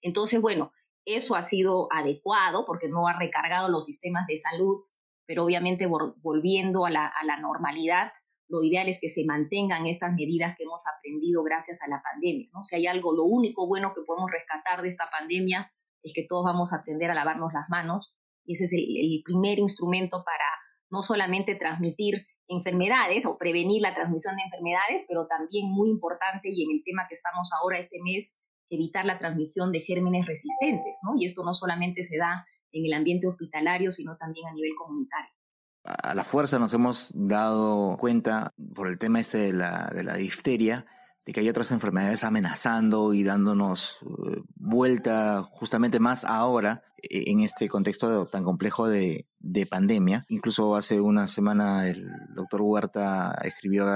Entonces, 0.00 0.40
bueno, 0.40 0.72
eso 1.04 1.34
ha 1.34 1.42
sido 1.42 1.88
adecuado 1.92 2.64
porque 2.66 2.88
no 2.88 3.08
ha 3.08 3.18
recargado 3.18 3.68
los 3.68 3.84
sistemas 3.84 4.26
de 4.26 4.36
salud, 4.36 4.80
pero 5.26 5.44
obviamente 5.44 5.86
volviendo 5.86 6.84
a 6.84 6.90
la, 6.90 7.40
normalidad, 7.40 8.12
lo 8.48 8.62
ideal 8.62 8.88
es 8.88 8.98
que 9.00 9.08
se 9.08 9.24
mantengan 9.24 9.86
estas 9.86 10.12
medidas 10.12 10.54
que 10.56 10.64
hemos 10.64 10.82
aprendido 10.86 11.42
gracias 11.42 11.80
a 11.82 11.88
la 11.88 12.02
pandemia. 12.02 12.48
¿no? 12.52 12.62
Si 12.62 12.76
hay 12.76 12.86
algo, 12.86 13.14
lo 13.14 13.24
único 13.24 13.66
bueno 13.66 13.92
que 13.94 14.02
podemos 14.06 14.30
rescatar 14.30 14.82
de 14.82 14.88
esta 14.88 15.08
pandemia 15.10 15.70
es 16.02 16.12
que 16.14 16.26
todos 16.28 16.44
vamos 16.44 16.72
a 16.72 16.76
aprender 16.76 17.10
a 17.10 17.14
lavarnos 17.14 17.52
las 17.52 17.68
manos 17.68 18.18
y 18.44 18.54
ese 18.54 18.64
es 18.64 18.72
el 18.72 19.22
primer 19.24 19.58
instrumento 19.58 20.22
para 20.24 20.44
no 20.90 21.02
solamente 21.02 21.54
transmitir 21.54 22.26
enfermedades 22.48 23.24
o 23.24 23.38
prevenir 23.38 23.80
la 23.80 23.94
transmisión 23.94 24.36
de 24.36 24.42
enfermedades, 24.42 25.04
pero 25.08 25.26
también 25.26 25.70
muy 25.70 25.88
importante 25.88 26.50
y 26.52 26.64
en 26.64 26.70
el 26.76 26.82
tema 26.84 27.06
que 27.08 27.14
estamos 27.14 27.50
ahora 27.52 27.78
este 27.78 27.98
mes, 28.02 28.38
evitar 28.74 29.04
la 29.04 29.18
transmisión 29.18 29.70
de 29.72 29.80
gérmenes 29.80 30.26
resistentes, 30.26 31.00
¿no? 31.04 31.14
Y 31.16 31.26
esto 31.26 31.44
no 31.44 31.54
solamente 31.54 32.04
se 32.04 32.16
da 32.16 32.46
en 32.72 32.86
el 32.86 32.92
ambiente 32.94 33.26
hospitalario, 33.26 33.92
sino 33.92 34.16
también 34.16 34.48
a 34.48 34.52
nivel 34.52 34.72
comunitario. 34.76 35.30
A 35.84 36.14
la 36.14 36.24
fuerza 36.24 36.58
nos 36.58 36.72
hemos 36.72 37.10
dado 37.14 37.96
cuenta 37.98 38.54
por 38.74 38.88
el 38.88 38.98
tema 38.98 39.20
este 39.20 39.38
de 39.38 39.52
la, 39.52 39.90
de 39.92 40.04
la 40.04 40.14
difteria, 40.14 40.86
de 41.26 41.32
que 41.32 41.40
hay 41.40 41.48
otras 41.48 41.70
enfermedades 41.70 42.24
amenazando 42.24 43.12
y 43.14 43.24
dándonos 43.24 43.98
eh, 44.02 44.40
vuelta 44.54 45.42
justamente 45.42 46.00
más 46.00 46.24
ahora 46.24 46.82
e, 47.02 47.30
en 47.30 47.40
este 47.40 47.68
contexto 47.68 48.26
tan 48.26 48.44
complejo 48.44 48.88
de, 48.88 49.26
de, 49.38 49.66
pandemia. 49.66 50.24
Incluso 50.28 50.76
hace 50.76 51.00
una 51.00 51.28
semana 51.28 51.88
el 51.88 52.08
doctor 52.34 52.62
Huerta 52.62 53.36
escribió 53.44 53.86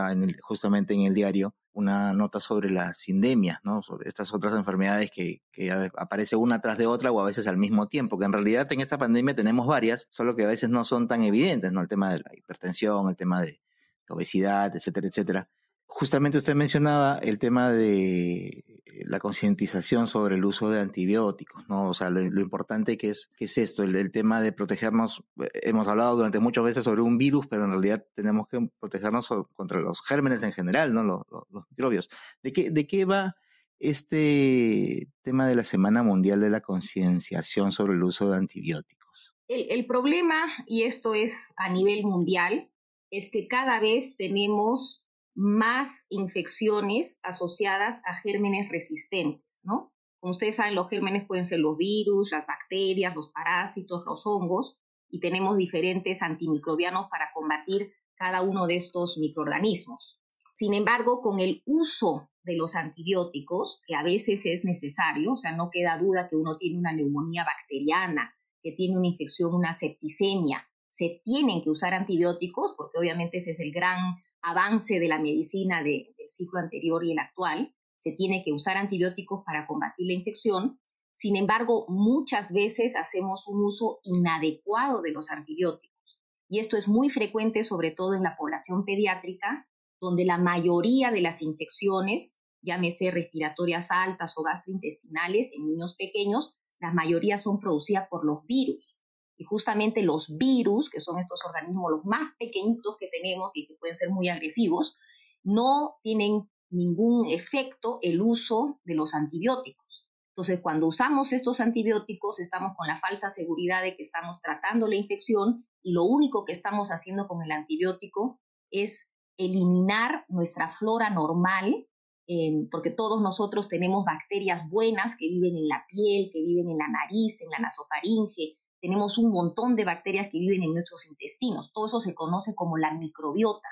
justamente 0.42 0.95
en 0.95 1.02
el 1.02 1.14
diario 1.14 1.54
una 1.76 2.14
nota 2.14 2.40
sobre 2.40 2.71
las 2.71 2.97
sindemias, 2.97 3.59
¿no? 3.62 3.83
sobre 3.83 4.09
estas 4.09 4.33
otras 4.33 4.54
enfermedades 4.54 5.11
que, 5.11 5.42
que 5.52 5.71
aparece 5.97 6.35
una 6.35 6.62
tras 6.62 6.78
de 6.78 6.87
otra 6.87 7.12
o 7.12 7.21
a 7.21 7.26
veces 7.26 7.47
al 7.47 7.59
mismo 7.59 7.87
tiempo, 7.87 8.18
que 8.18 8.25
en 8.25 8.33
realidad 8.33 8.66
en 8.73 8.80
esta 8.80 8.97
pandemia 8.97 9.35
tenemos 9.35 9.66
varias, 9.66 10.09
solo 10.11 10.35
que 10.35 10.45
a 10.45 10.49
veces 10.49 10.71
no 10.71 10.87
son 10.87 11.06
tan 11.06 11.23
evidentes, 11.23 11.73
¿no? 11.73 11.83
el 11.83 11.88
tema 11.88 12.11
de 12.12 12.21
la 12.21 12.35
hipertensión, 12.35 13.11
el 13.11 13.16
tema 13.16 13.42
de 13.42 13.61
obesidad, 14.09 14.75
etcétera, 14.75 15.09
etcétera 15.09 15.49
Justamente 15.87 16.38
usted 16.38 16.54
mencionaba 16.54 17.18
el 17.23 17.38
tema 17.38 17.71
de 17.71 18.64
la 19.06 19.18
concientización 19.18 20.06
sobre 20.06 20.36
el 20.36 20.44
uso 20.44 20.70
de 20.70 20.80
antibióticos, 20.80 21.68
¿no? 21.68 21.88
O 21.88 21.94
sea, 21.94 22.10
lo, 22.10 22.20
importante 22.40 22.96
que 22.96 23.10
es, 23.10 23.30
que 23.36 23.46
es 23.46 23.58
esto, 23.58 23.82
el, 23.82 24.10
tema 24.10 24.40
de 24.40 24.52
protegernos. 24.52 25.24
Eh, 25.40 25.48
hemos 25.62 25.88
hablado 25.88 26.16
durante 26.16 26.38
muchas 26.38 26.64
veces 26.64 26.84
sobre 26.84 27.02
un 27.02 27.18
virus, 27.18 27.46
pero 27.46 27.64
en 27.64 27.70
realidad 27.70 28.04
tenemos 28.14 28.48
que 28.48 28.68
protegernos 28.80 29.28
contra 29.54 29.80
los 29.80 30.02
gérmenes 30.02 30.42
en 30.42 30.52
general, 30.52 30.94
¿no? 30.94 31.02
Los, 31.02 31.22
microbios. 31.70 32.08
¿De 32.42 32.52
qué, 32.52 32.70
¿De 32.70 32.86
qué 32.86 33.04
va 33.04 33.36
este 33.78 35.08
tema 35.22 35.46
de 35.46 35.54
la 35.54 35.64
Semana 35.64 36.02
Mundial 36.02 36.40
de 36.40 36.50
la 36.50 36.60
Concienciación 36.60 37.72
sobre 37.72 37.94
el 37.94 38.02
uso 38.02 38.30
de 38.30 38.38
antibióticos? 38.38 39.34
El 39.48 39.86
problema, 39.86 40.46
y 40.66 40.82
esto 40.82 41.14
es 41.14 41.54
a 41.56 41.70
nivel 41.70 42.04
mundial, 42.04 42.68
es 43.10 43.30
que 43.30 43.46
cada 43.46 43.80
vez 43.80 44.16
tenemos 44.16 45.05
más 45.37 46.07
infecciones 46.09 47.21
asociadas 47.23 48.02
a 48.07 48.14
gérmenes 48.14 48.69
resistentes, 48.71 49.62
¿no? 49.64 49.93
Como 50.19 50.33
ustedes 50.33 50.57
saben, 50.57 50.75
los 50.75 50.88
gérmenes 50.88 51.26
pueden 51.26 51.45
ser 51.45 51.61
los 51.61 51.76
virus, 51.76 52.33
las 52.33 52.47
bacterias, 52.47 53.14
los 53.14 53.28
parásitos, 53.28 54.05
los 54.07 54.26
hongos, 54.26 54.81
y 55.09 55.21
tenemos 55.21 55.57
diferentes 55.57 56.23
antimicrobianos 56.23 57.09
para 57.11 57.31
combatir 57.33 57.93
cada 58.16 58.43
uno 58.43 58.66
de 58.66 58.76
estos 58.76 59.19
microorganismos. 59.19 60.21
Sin 60.55 60.73
embargo, 60.73 61.21
con 61.21 61.38
el 61.38 61.62
uso 61.66 62.31
de 62.43 62.57
los 62.57 62.75
antibióticos, 62.75 63.83
que 63.87 63.95
a 63.95 64.02
veces 64.02 64.47
es 64.47 64.64
necesario, 64.64 65.35
o 65.35 65.37
sea, 65.37 65.52
no 65.52 65.69
queda 65.71 65.99
duda 65.99 66.28
que 66.28 66.37
uno 66.37 66.57
tiene 66.57 66.78
una 66.78 66.93
neumonía 66.93 67.45
bacteriana, 67.45 68.35
que 68.62 68.73
tiene 68.73 68.97
una 68.97 69.07
infección, 69.07 69.55
una 69.55 69.75
septicemia, 69.75 70.66
se 70.88 71.21
tienen 71.23 71.62
que 71.62 71.69
usar 71.69 71.93
antibióticos, 71.93 72.75
porque 72.75 72.99
obviamente 72.99 73.37
ese 73.37 73.50
es 73.50 73.61
el 73.61 73.71
gran 73.71 74.16
avance 74.46 75.00
de 75.00 75.08
la 75.08 75.18
medicina 75.18 75.82
del 75.82 76.06
ciclo 76.28 76.60
anterior 76.60 77.04
y 77.04 77.12
el 77.12 77.18
actual, 77.18 77.74
se 77.98 78.12
tiene 78.12 78.42
que 78.44 78.52
usar 78.52 78.76
antibióticos 78.76 79.42
para 79.44 79.66
combatir 79.66 80.06
la 80.06 80.12
infección. 80.12 80.78
Sin 81.12 81.36
embargo, 81.36 81.86
muchas 81.88 82.52
veces 82.52 82.94
hacemos 82.94 83.48
un 83.48 83.64
uso 83.64 83.98
inadecuado 84.04 85.02
de 85.02 85.10
los 85.10 85.30
antibióticos. 85.30 86.20
Y 86.48 86.60
esto 86.60 86.76
es 86.76 86.86
muy 86.86 87.10
frecuente, 87.10 87.64
sobre 87.64 87.90
todo 87.90 88.14
en 88.14 88.22
la 88.22 88.36
población 88.36 88.84
pediátrica, 88.84 89.68
donde 90.00 90.24
la 90.24 90.38
mayoría 90.38 91.10
de 91.10 91.22
las 91.22 91.42
infecciones, 91.42 92.38
llámese 92.62 93.10
respiratorias 93.10 93.90
altas 93.90 94.34
o 94.36 94.42
gastrointestinales 94.42 95.52
en 95.52 95.66
niños 95.66 95.96
pequeños, 95.96 96.56
la 96.78 96.92
mayoría 96.92 97.36
son 97.36 97.58
producidas 97.58 98.06
por 98.08 98.24
los 98.24 98.44
virus. 98.46 98.98
Y 99.37 99.45
justamente 99.45 100.02
los 100.02 100.37
virus, 100.37 100.88
que 100.90 101.00
son 101.00 101.19
estos 101.19 101.40
organismos 101.45 101.90
los 101.90 102.05
más 102.05 102.33
pequeñitos 102.38 102.97
que 102.99 103.09
tenemos 103.09 103.50
y 103.55 103.66
que 103.66 103.75
pueden 103.75 103.97
ser 103.97 104.11
muy 104.11 104.28
agresivos, 104.28 104.99
no 105.43 105.97
tienen 106.02 106.50
ningún 106.71 107.26
efecto 107.26 107.99
el 108.02 108.21
uso 108.21 108.81
de 108.85 108.95
los 108.95 109.14
antibióticos. 109.14 110.09
Entonces, 110.37 110.61
cuando 110.61 110.87
usamos 110.87 111.33
estos 111.33 111.61
antibióticos, 111.61 112.40
estamos 112.40 112.73
con 112.76 112.87
la 112.87 112.99
falsa 112.99 113.31
seguridad 113.31 113.83
de 113.83 113.97
que 113.97 114.02
estamos 114.02 114.43
tratando 114.43 114.87
la 114.87 114.97
infección 114.97 115.66
y 115.83 115.93
lo 115.93 116.05
único 116.05 116.45
que 116.45 116.52
estamos 116.52 116.88
haciendo 116.88 117.26
con 117.26 117.43
el 117.43 117.52
antibiótico 117.52 118.38
es 118.71 119.14
eliminar 119.38 120.26
nuestra 120.28 120.69
flora 120.69 121.09
normal, 121.09 121.87
eh, 122.28 122.66
porque 122.71 122.90
todos 122.90 123.23
nosotros 123.23 123.69
tenemos 123.69 124.05
bacterias 124.05 124.69
buenas 124.69 125.16
que 125.16 125.28
viven 125.28 125.57
en 125.57 125.69
la 125.69 125.85
piel, 125.88 126.28
que 126.33 126.43
viven 126.43 126.71
en 126.71 126.78
la 126.78 126.88
nariz, 126.88 127.40
en 127.40 127.50
la 127.50 127.59
nasofaringe, 127.59 128.59
tenemos 128.87 129.19
un 129.19 129.33
montón 129.33 129.75
de 129.75 129.85
bacterias 129.85 130.28
que 130.31 130.38
viven 130.38 130.62
en 130.62 130.73
nuestros 130.73 131.07
intestinos. 131.07 131.73
Todo 131.73 131.87
eso 131.87 131.99
se 131.99 132.14
conoce 132.14 132.55
como 132.55 132.76
la 132.76 132.95
microbiota. 132.95 133.69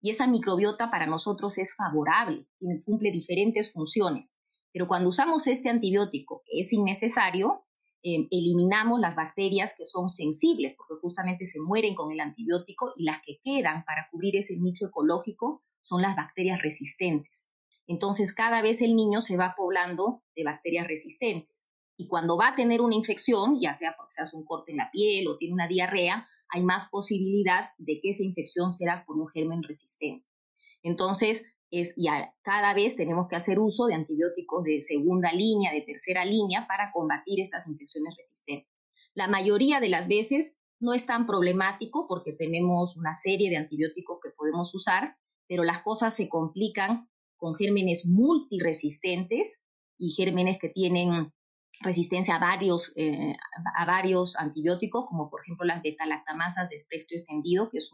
Y 0.00 0.10
esa 0.10 0.26
microbiota 0.26 0.90
para 0.90 1.06
nosotros 1.06 1.58
es 1.58 1.76
favorable, 1.76 2.48
cumple 2.84 3.12
diferentes 3.12 3.72
funciones. 3.72 4.36
Pero 4.72 4.88
cuando 4.88 5.10
usamos 5.10 5.46
este 5.46 5.68
antibiótico, 5.68 6.42
que 6.44 6.58
es 6.58 6.72
innecesario, 6.72 7.66
em, 8.02 8.26
eliminamos 8.32 8.98
las 8.98 9.14
bacterias 9.14 9.74
que 9.78 9.84
son 9.84 10.08
sensibles, 10.08 10.74
porque 10.76 11.00
justamente 11.00 11.46
se 11.46 11.60
mueren 11.60 11.94
con 11.94 12.10
el 12.10 12.18
antibiótico 12.18 12.94
y 12.96 13.04
las 13.04 13.20
que 13.24 13.38
quedan 13.44 13.84
para 13.84 14.08
cubrir 14.10 14.34
ese 14.34 14.56
nicho 14.56 14.86
ecológico 14.86 15.62
son 15.82 16.02
las 16.02 16.16
bacterias 16.16 16.60
resistentes. 16.62 17.52
Entonces, 17.86 18.34
cada 18.34 18.60
vez 18.60 18.82
el 18.82 18.96
niño 18.96 19.20
se 19.20 19.36
va 19.36 19.54
poblando 19.56 20.24
de 20.34 20.42
bacterias 20.42 20.88
resistentes. 20.88 21.67
Y 22.00 22.06
cuando 22.06 22.38
va 22.38 22.48
a 22.48 22.54
tener 22.54 22.80
una 22.80 22.94
infección, 22.94 23.58
ya 23.60 23.74
sea 23.74 23.94
porque 23.96 24.14
se 24.14 24.22
hace 24.22 24.36
un 24.36 24.44
corte 24.44 24.70
en 24.70 24.78
la 24.78 24.88
piel 24.92 25.26
o 25.26 25.36
tiene 25.36 25.52
una 25.52 25.66
diarrea, 25.66 26.28
hay 26.48 26.62
más 26.62 26.88
posibilidad 26.88 27.70
de 27.76 27.98
que 28.00 28.10
esa 28.10 28.22
infección 28.22 28.70
será 28.70 29.04
por 29.04 29.18
un 29.18 29.28
germen 29.28 29.64
resistente. 29.64 30.24
Entonces, 30.82 31.44
es, 31.72 31.94
ya 31.96 32.32
cada 32.42 32.72
vez 32.72 32.94
tenemos 32.94 33.26
que 33.28 33.34
hacer 33.34 33.58
uso 33.58 33.86
de 33.86 33.94
antibióticos 33.94 34.62
de 34.62 34.80
segunda 34.80 35.32
línea, 35.32 35.72
de 35.72 35.82
tercera 35.82 36.24
línea, 36.24 36.68
para 36.68 36.92
combatir 36.92 37.40
estas 37.40 37.66
infecciones 37.66 38.14
resistentes. 38.16 38.72
La 39.12 39.26
mayoría 39.26 39.80
de 39.80 39.88
las 39.88 40.06
veces 40.06 40.60
no 40.78 40.94
es 40.94 41.04
tan 41.04 41.26
problemático 41.26 42.06
porque 42.08 42.32
tenemos 42.32 42.96
una 42.96 43.12
serie 43.12 43.50
de 43.50 43.56
antibióticos 43.56 44.20
que 44.22 44.30
podemos 44.30 44.72
usar, 44.72 45.16
pero 45.48 45.64
las 45.64 45.82
cosas 45.82 46.14
se 46.14 46.28
complican 46.28 47.10
con 47.36 47.56
gérmenes 47.56 48.06
multiresistentes 48.06 49.64
y 49.98 50.10
gérmenes 50.12 50.58
que 50.60 50.68
tienen 50.68 51.32
resistencia 51.80 52.36
a 52.36 52.40
varios, 52.40 52.92
eh, 52.96 53.36
a 53.76 53.84
varios 53.84 54.36
antibióticos, 54.36 55.06
como 55.06 55.30
por 55.30 55.42
ejemplo 55.42 55.66
las 55.66 55.82
beta-lactamasas 55.82 56.68
de 56.68 56.76
espectro 56.76 57.16
extendido, 57.16 57.70
que 57.70 57.78
es, 57.78 57.90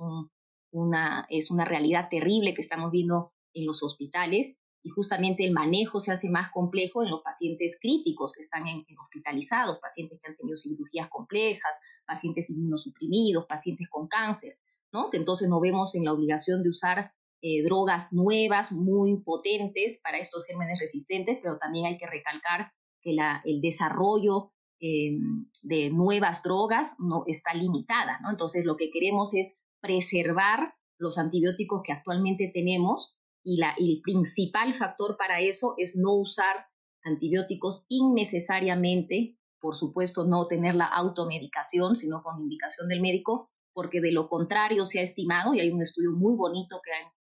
una, 0.71 1.27
es 1.29 1.51
una 1.51 1.65
realidad 1.65 2.09
terrible 2.11 2.55
que 2.55 2.63
estamos 2.63 2.91
viendo 2.91 3.33
en 3.53 3.67
los 3.67 3.83
hospitales, 3.83 4.59
y 4.85 4.91
justamente 4.91 5.47
el 5.47 5.53
manejo 5.53 5.99
se 5.99 6.13
hace 6.13 6.29
más 6.29 6.51
complejo 6.53 7.03
en 7.03 7.11
los 7.11 7.23
pacientes 7.23 7.79
críticos 7.81 8.33
que 8.33 8.43
están 8.43 8.69
en, 8.69 8.85
hospitalizados, 9.03 9.79
pacientes 9.79 10.21
que 10.21 10.31
han 10.31 10.37
tenido 10.37 10.59
cirugías 10.59 11.09
complejas, 11.09 11.81
pacientes 12.07 12.51
inmunosuprimidos, 12.51 13.47
pacientes 13.47 13.89
con 13.89 14.09
cáncer, 14.09 14.59
¿no? 14.93 15.09
Que 15.09 15.17
entonces 15.17 15.49
nos 15.49 15.63
vemos 15.63 15.95
en 15.95 16.05
la 16.05 16.13
obligación 16.13 16.63
de 16.63 16.69
usar 16.69 17.13
eh, 17.41 17.63
drogas 17.63 18.13
nuevas, 18.13 18.73
muy 18.73 19.17
potentes 19.23 20.01
para 20.03 20.19
estos 20.19 20.45
gérmenes 20.45 20.79
resistentes, 20.79 21.39
pero 21.43 21.57
también 21.59 21.87
hay 21.87 21.97
que 21.97 22.07
recalcar 22.07 22.71
que 23.05 23.17
el 23.45 23.61
desarrollo 23.61 24.53
eh, 24.81 25.17
de 25.63 25.91
nuevas 25.91 26.43
drogas 26.43 26.97
no 26.99 27.25
está 27.27 27.55
limitada, 27.55 28.19
¿no? 28.23 28.31
Entonces 28.31 28.65
lo 28.65 28.77
que 28.77 28.91
queremos 28.91 29.35
es 29.35 29.61
preservar 29.81 30.75
los 30.99 31.19
antibióticos 31.19 31.83
que 31.85 31.93
actualmente 31.93 32.51
tenemos 32.53 33.17
y 33.45 33.59
la, 33.59 33.75
el 33.79 34.01
principal 34.03 34.75
factor 34.75 35.17
para 35.17 35.41
eso 35.41 35.75
es 35.77 35.97
no 35.97 36.15
usar 36.15 36.67
antibióticos 37.03 37.85
innecesariamente, 37.89 39.39
por 39.61 39.77
supuesto 39.77 40.25
no 40.25 40.47
tener 40.47 40.75
la 40.75 40.87
automedicación, 40.87 41.97
sino 41.97 42.23
con 42.23 42.41
indicación 42.41 42.89
del 42.89 43.03
médico, 43.03 43.51
porque 43.75 44.01
de 44.01 44.13
lo 44.13 44.29
contrario 44.29 44.87
se 44.87 45.01
ha 45.01 45.03
estimado, 45.03 45.55
y 45.55 45.61
hay 45.61 45.71
un 45.71 45.83
estudio 45.83 46.13
muy 46.13 46.35
bonito 46.35 46.81
que, 46.83 46.93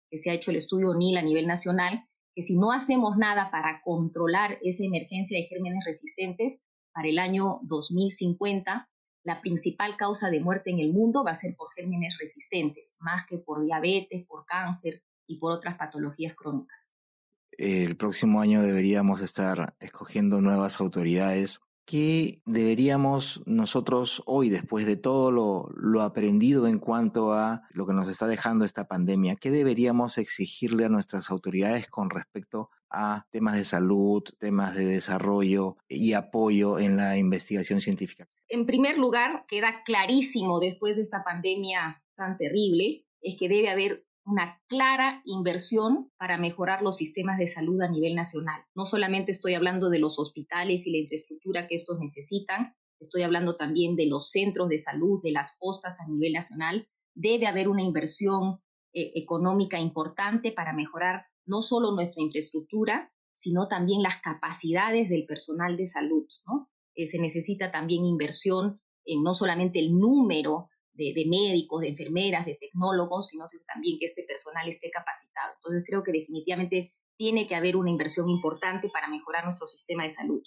que 0.10 0.18
se 0.18 0.32
ha 0.32 0.34
hecho 0.34 0.52
el 0.52 0.58
estudio 0.58 0.94
NIL 0.94 1.18
a 1.18 1.22
nivel 1.22 1.48
nacional, 1.48 2.07
que 2.38 2.44
si 2.44 2.56
no 2.56 2.72
hacemos 2.72 3.18
nada 3.18 3.50
para 3.50 3.82
controlar 3.84 4.60
esa 4.62 4.86
emergencia 4.86 5.40
de 5.40 5.46
gérmenes 5.46 5.84
resistentes, 5.84 6.62
para 6.94 7.08
el 7.08 7.18
año 7.18 7.62
2050, 7.64 8.88
la 9.24 9.42
principal 9.42 9.98
causa 9.98 10.30
de 10.30 10.40
muerte 10.40 10.70
en 10.70 10.78
el 10.78 10.94
mundo 10.94 11.24
va 11.24 11.32
a 11.32 11.36
ser 11.36 11.56
por 11.56 11.72
gérmenes 11.74 12.16
resistentes, 12.20 12.94
más 13.00 13.26
que 13.26 13.40
por 13.40 13.66
diabetes, 13.66 14.24
por 14.28 14.46
cáncer 14.46 15.02
y 15.26 15.40
por 15.40 15.52
otras 15.52 15.78
patologías 15.80 16.36
crónicas. 16.36 16.92
El 17.54 17.98
próximo 17.98 18.40
año 18.40 18.62
deberíamos 18.62 19.22
estar 19.22 19.76
escogiendo 19.80 20.40
nuevas 20.40 20.80
autoridades 20.80 21.60
¿Qué 21.88 22.42
deberíamos 22.46 23.42
nosotros 23.46 24.22
hoy, 24.26 24.50
después 24.50 24.86
de 24.86 24.98
todo 24.98 25.32
lo, 25.32 26.02
aprendido 26.02 26.68
en 26.68 26.80
cuanto 26.80 27.32
a 27.32 27.62
lo 27.72 27.88
que 27.88 27.94
nos 27.94 28.10
está 28.10 28.28
dejando 28.28 28.66
esta 28.66 28.90
pandemia, 28.90 29.38
qué 29.40 29.52
deberíamos 29.52 30.18
exigirle 30.18 30.84
a 30.84 30.90
nuestras 30.90 31.32
autoridades 31.32 31.88
con 31.88 32.10
respecto 32.10 32.70
a 32.90 33.26
temas 33.32 33.56
de 33.56 33.64
salud, 33.64 34.22
temas 34.38 34.76
de 34.76 34.84
desarrollo 34.84 35.78
y 35.88 36.12
apoyo 36.12 36.78
en 36.78 36.98
la 36.98 37.18
investigación 37.18 37.80
científica? 37.80 38.28
En 38.50 38.66
primer 38.66 38.98
lugar, 38.98 39.46
queda 39.48 39.82
clarísimo 39.86 40.60
después 40.60 40.98
de 40.98 41.04
esta 41.04 41.24
pandemia 41.24 42.04
tan 42.18 42.36
terrible, 42.36 43.06
es 43.22 43.38
que 43.40 43.48
debe 43.48 43.70
haber 43.70 44.07
una 44.28 44.62
clara 44.68 45.22
inversión 45.26 46.12
para 46.18 46.38
mejorar 46.38 46.82
los 46.82 46.98
sistemas 46.98 47.38
de 47.38 47.48
salud 47.48 47.82
a 47.82 47.90
nivel 47.90 48.14
nacional. 48.14 48.62
No 48.76 48.86
solamente 48.86 49.32
estoy 49.32 49.56
hablando 49.56 49.90
de 49.90 50.00
los 50.00 50.20
hospitales 50.20 50.86
y 50.86 50.92
la 50.92 50.98
infraestructura 50.98 51.68
que 51.68 51.76
estos 51.76 52.00
necesitan, 52.00 52.76
estoy 53.00 53.22
hablando 53.22 53.56
también 53.56 53.96
de 53.96 54.06
los 54.06 54.30
centros 54.30 54.68
de 54.68 54.80
salud, 54.80 55.22
de 55.24 55.32
las 55.32 55.56
postas 55.58 56.00
a 56.02 56.08
nivel 56.08 56.34
nacional. 56.34 56.90
Debe 57.16 57.48
haber 57.48 57.70
una 57.70 57.82
inversión 57.82 58.60
eh, 58.94 59.14
económica 59.16 59.80
importante 59.80 60.52
para 60.52 60.74
mejorar 60.74 61.28
no 61.46 61.62
solo 61.62 61.92
nuestra 61.92 62.22
infraestructura, 62.22 63.14
sino 63.34 63.70
también 63.70 64.02
las 64.02 64.18
capacidades 64.22 65.10
del 65.10 65.26
personal 65.26 65.78
de 65.78 65.86
salud. 65.86 66.28
Eh, 66.96 67.08
se 67.08 67.20
necesita 67.20 67.72
también 67.72 68.04
inversión 68.04 68.82
en 69.06 69.24
no 69.24 69.34
solamente 69.34 69.80
el 69.80 69.98
número 69.98 70.70
de, 70.98 71.26
médicos, 71.28 71.82
de 71.82 71.90
enfermeras, 71.90 72.46
de 72.46 72.56
tecnólogos, 72.56 73.28
sino 73.28 73.48
también 73.68 73.98
que 74.00 74.06
este 74.06 74.24
personal 74.24 74.68
esté 74.68 74.90
capacitado. 74.90 75.54
Entonces 75.56 75.84
creo 75.86 76.04
que 76.04 76.12
definitivamente 76.12 76.94
tiene 77.16 77.48
que 77.48 77.56
haber 77.56 77.78
una 77.78 77.92
inversión 77.92 78.30
importante 78.30 78.90
para 78.90 79.08
mejorar 79.08 79.44
nuestro 79.44 79.68
sistema 79.68 80.04
de 80.04 80.10
salud. 80.10 80.44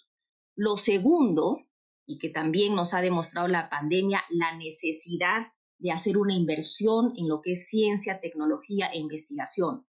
Lo 0.56 0.76
segundo, 0.76 1.66
y 2.06 2.18
que 2.18 2.28
también 2.28 2.74
nos 2.74 2.94
ha 2.94 3.00
demostrado 3.00 3.48
la 3.48 3.70
pandemia, 3.70 4.24
la 4.30 4.56
necesidad 4.56 5.52
de 5.78 5.92
hacer 5.92 6.18
una 6.18 6.34
inversión 6.34 7.12
en 7.16 7.28
lo 7.28 7.40
que 7.40 7.52
es 7.52 7.68
ciencia, 7.68 8.20
tecnología 8.20 8.88
e 8.88 8.98
investigación. 8.98 9.86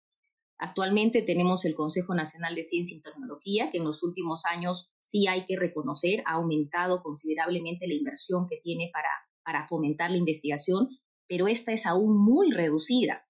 Actualmente 0.58 1.22
tenemos 1.22 1.64
el 1.64 1.74
Consejo 1.74 2.14
Nacional 2.14 2.54
de 2.54 2.62
Ciencia 2.62 2.94
y 2.94 3.00
Tecnología, 3.00 3.70
que 3.70 3.78
en 3.78 3.84
los 3.84 4.02
últimos 4.02 4.44
años 4.44 4.92
sí 5.00 5.26
hay 5.26 5.46
que 5.46 5.56
reconocer, 5.56 6.22
ha 6.26 6.32
aumentado 6.32 7.02
considerablemente 7.02 7.88
la 7.88 7.94
inversión 7.94 8.46
que 8.46 8.58
tiene 8.62 8.90
para, 8.92 9.08
para 9.44 9.66
fomentar 9.66 10.10
la 10.10 10.16
investigación, 10.16 10.88
pero 11.28 11.48
esta 11.48 11.72
es 11.72 11.86
aún 11.86 12.16
muy 12.16 12.50
reducida. 12.50 13.26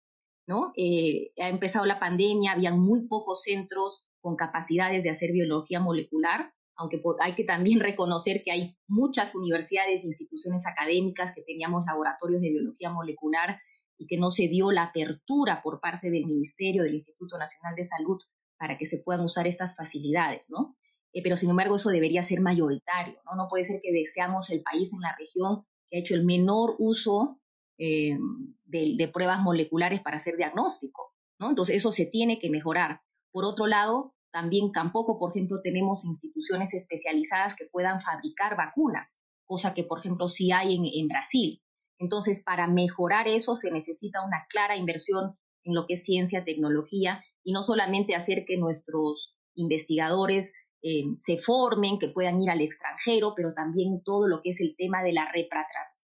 ¿no? 0.47 0.73
Eh, 0.76 1.33
ha 1.40 1.49
empezado 1.49 1.87
la 1.87 2.00
pandemia, 2.00 2.52
habían 2.52 2.81
muy 2.81 3.07
pocos 3.07 3.43
centros 3.43 4.07
con 4.21 4.37
capacidades 4.37 5.05
de 5.05 5.11
hacer 5.11 5.33
biología 5.33 5.81
molecular, 5.81 6.52
aunque 6.76 7.00
hay 7.21 7.35
que 7.35 7.45
también 7.45 7.81
reconocer 7.81 8.43
que 8.45 8.50
hay 8.50 8.76
muchas 8.88 9.35
universidades 9.35 10.02
e 10.02 10.09
instituciones 10.09 10.67
académicas 10.67 11.33
que 11.35 11.43
teníamos 11.43 11.85
laboratorios 11.87 12.40
de 12.40 12.50
biología 12.50 12.90
molecular 12.90 13.61
y 13.97 14.07
que 14.07 14.17
no 14.17 14.31
se 14.31 14.49
dio 14.49 14.73
la 14.73 14.85
apertura 14.85 15.62
por 15.62 15.81
parte 15.81 16.11
del 16.11 16.26
Ministerio, 16.26 16.83
del 16.83 16.95
Instituto 16.95 17.38
Nacional 17.38 17.75
de 17.76 17.85
Salud, 17.85 18.19
para 18.59 18.79
que 18.79 18.87
se 18.87 18.99
puedan 18.99 19.25
usar 19.25 19.47
estas 19.47 19.76
facilidades, 19.76 20.49
¿no? 20.50 20.76
Eh, 21.12 21.23
pero 21.23 21.37
sin 21.37 21.50
embargo 21.50 21.76
eso 21.76 21.90
debería 21.90 22.23
ser 22.23 22.40
mayoritario, 22.40 23.21
¿no? 23.25 23.37
No 23.37 23.49
puede 23.49 23.64
ser 23.64 23.81
que 23.83 23.93
deseamos 23.93 24.50
el 24.50 24.62
país 24.62 24.93
en 24.95 25.00
la 25.00 25.14
región 25.19 25.64
que 25.90 25.99
ha 25.99 26.00
hecho 26.00 26.14
el 26.14 26.25
menor 26.25 26.76
uso 26.78 27.40
eh, 27.78 28.16
de, 28.64 29.11
pruebas 29.12 29.40
moleculares 29.42 30.00
para 30.00 30.18
hacer 30.18 30.37
diagnóstico, 30.37 31.14
¿no? 31.40 31.49
Entonces 31.49 31.76
eso 31.76 31.92
se 31.92 32.06
tiene 32.06 32.38
que 32.38 32.50
mejorar. 32.50 33.00
Por 33.32 33.44
otro 33.44 33.66
lado, 33.66 34.14
también 34.32 34.70
tampoco, 34.73 35.18
por 35.18 35.30
ejemplo, 35.30 35.59
tenemos 35.62 36.04
instituciones 36.04 36.75
especializadas 36.75 37.56
que 37.56 37.66
puedan 37.66 38.00
fabricar 38.00 38.56
vacunas, 38.56 39.18
cosa 39.44 39.75
que, 39.75 39.82
por 39.82 39.99
ejemplo, 39.99 40.28
sí 40.28 40.52
hay 40.52 40.76
en 40.76 41.09
Brasil. 41.09 41.62
Entonces, 41.99 42.42
para 42.42 42.66
mejorar 42.66 43.28
eso 43.28 43.56
se 43.56 43.70
necesita 43.70 44.25
una 44.25 44.47
clara 44.49 44.76
inversión 44.76 45.37
en 45.64 45.75
lo 45.75 45.87
que 45.87 45.94
es 45.94 46.04
ciencia, 46.04 46.44
tecnología, 46.44 47.23
y 47.44 47.52
no 47.52 47.62
solamente 47.62 48.14
hacer 48.14 48.44
que 48.47 48.56
nuestros 48.56 49.37
investigadores 49.54 50.54
eh, 50.82 51.04
se 51.16 51.38
formen, 51.38 51.99
que 51.99 52.08
puedan 52.08 52.40
ir 52.40 52.50
al 52.50 52.60
extranjero, 52.60 53.34
pero 53.37 53.52
también 53.54 54.02
todo 54.04 54.28
lo 54.28 54.40
que 54.40 54.50
es 54.50 54.60
el 54.60 54.75
tema 54.76 55.02
de 55.02 55.12
la 55.12 55.30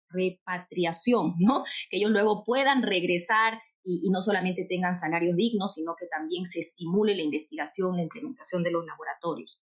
repatriación, 0.10 1.36
¿no? 1.40 1.64
Que 1.90 1.98
ellos 1.98 2.12
luego 2.12 2.44
puedan 2.44 2.82
regresar 2.84 3.60
y, 3.84 4.10
no 4.10 4.22
solamente 4.22 4.66
tengan 4.68 4.96
salarios 4.96 5.36
dignos, 5.36 5.76
sino 5.76 5.96
que 5.98 6.08
también 6.08 6.46
se 6.46 6.60
estimule 6.60 7.16
la 7.16 7.22
investigación, 7.22 7.96
la 7.96 8.04
implementación 8.04 8.64
de 8.64 8.72
los 8.72 8.86
laboratorios. 8.86 9.62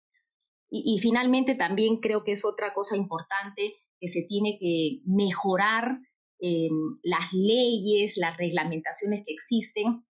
Y, 0.68 0.94
y 0.94 0.98
finalmente 0.98 1.54
también 1.54 2.00
creo 2.00 2.22
que 2.22 2.32
es 2.32 2.44
otra 2.44 2.74
cosa 2.74 2.96
importante 2.96 3.74
que 3.98 4.08
se 4.08 4.22
tiene 4.22 4.58
que 4.60 5.00
mejorar 5.04 6.00
eh, 6.42 6.70
las 7.02 7.34
leyes, 7.34 8.16
las 8.16 8.36
reglamentaciones 8.38 9.24
que 9.26 9.34
existen 9.34 10.06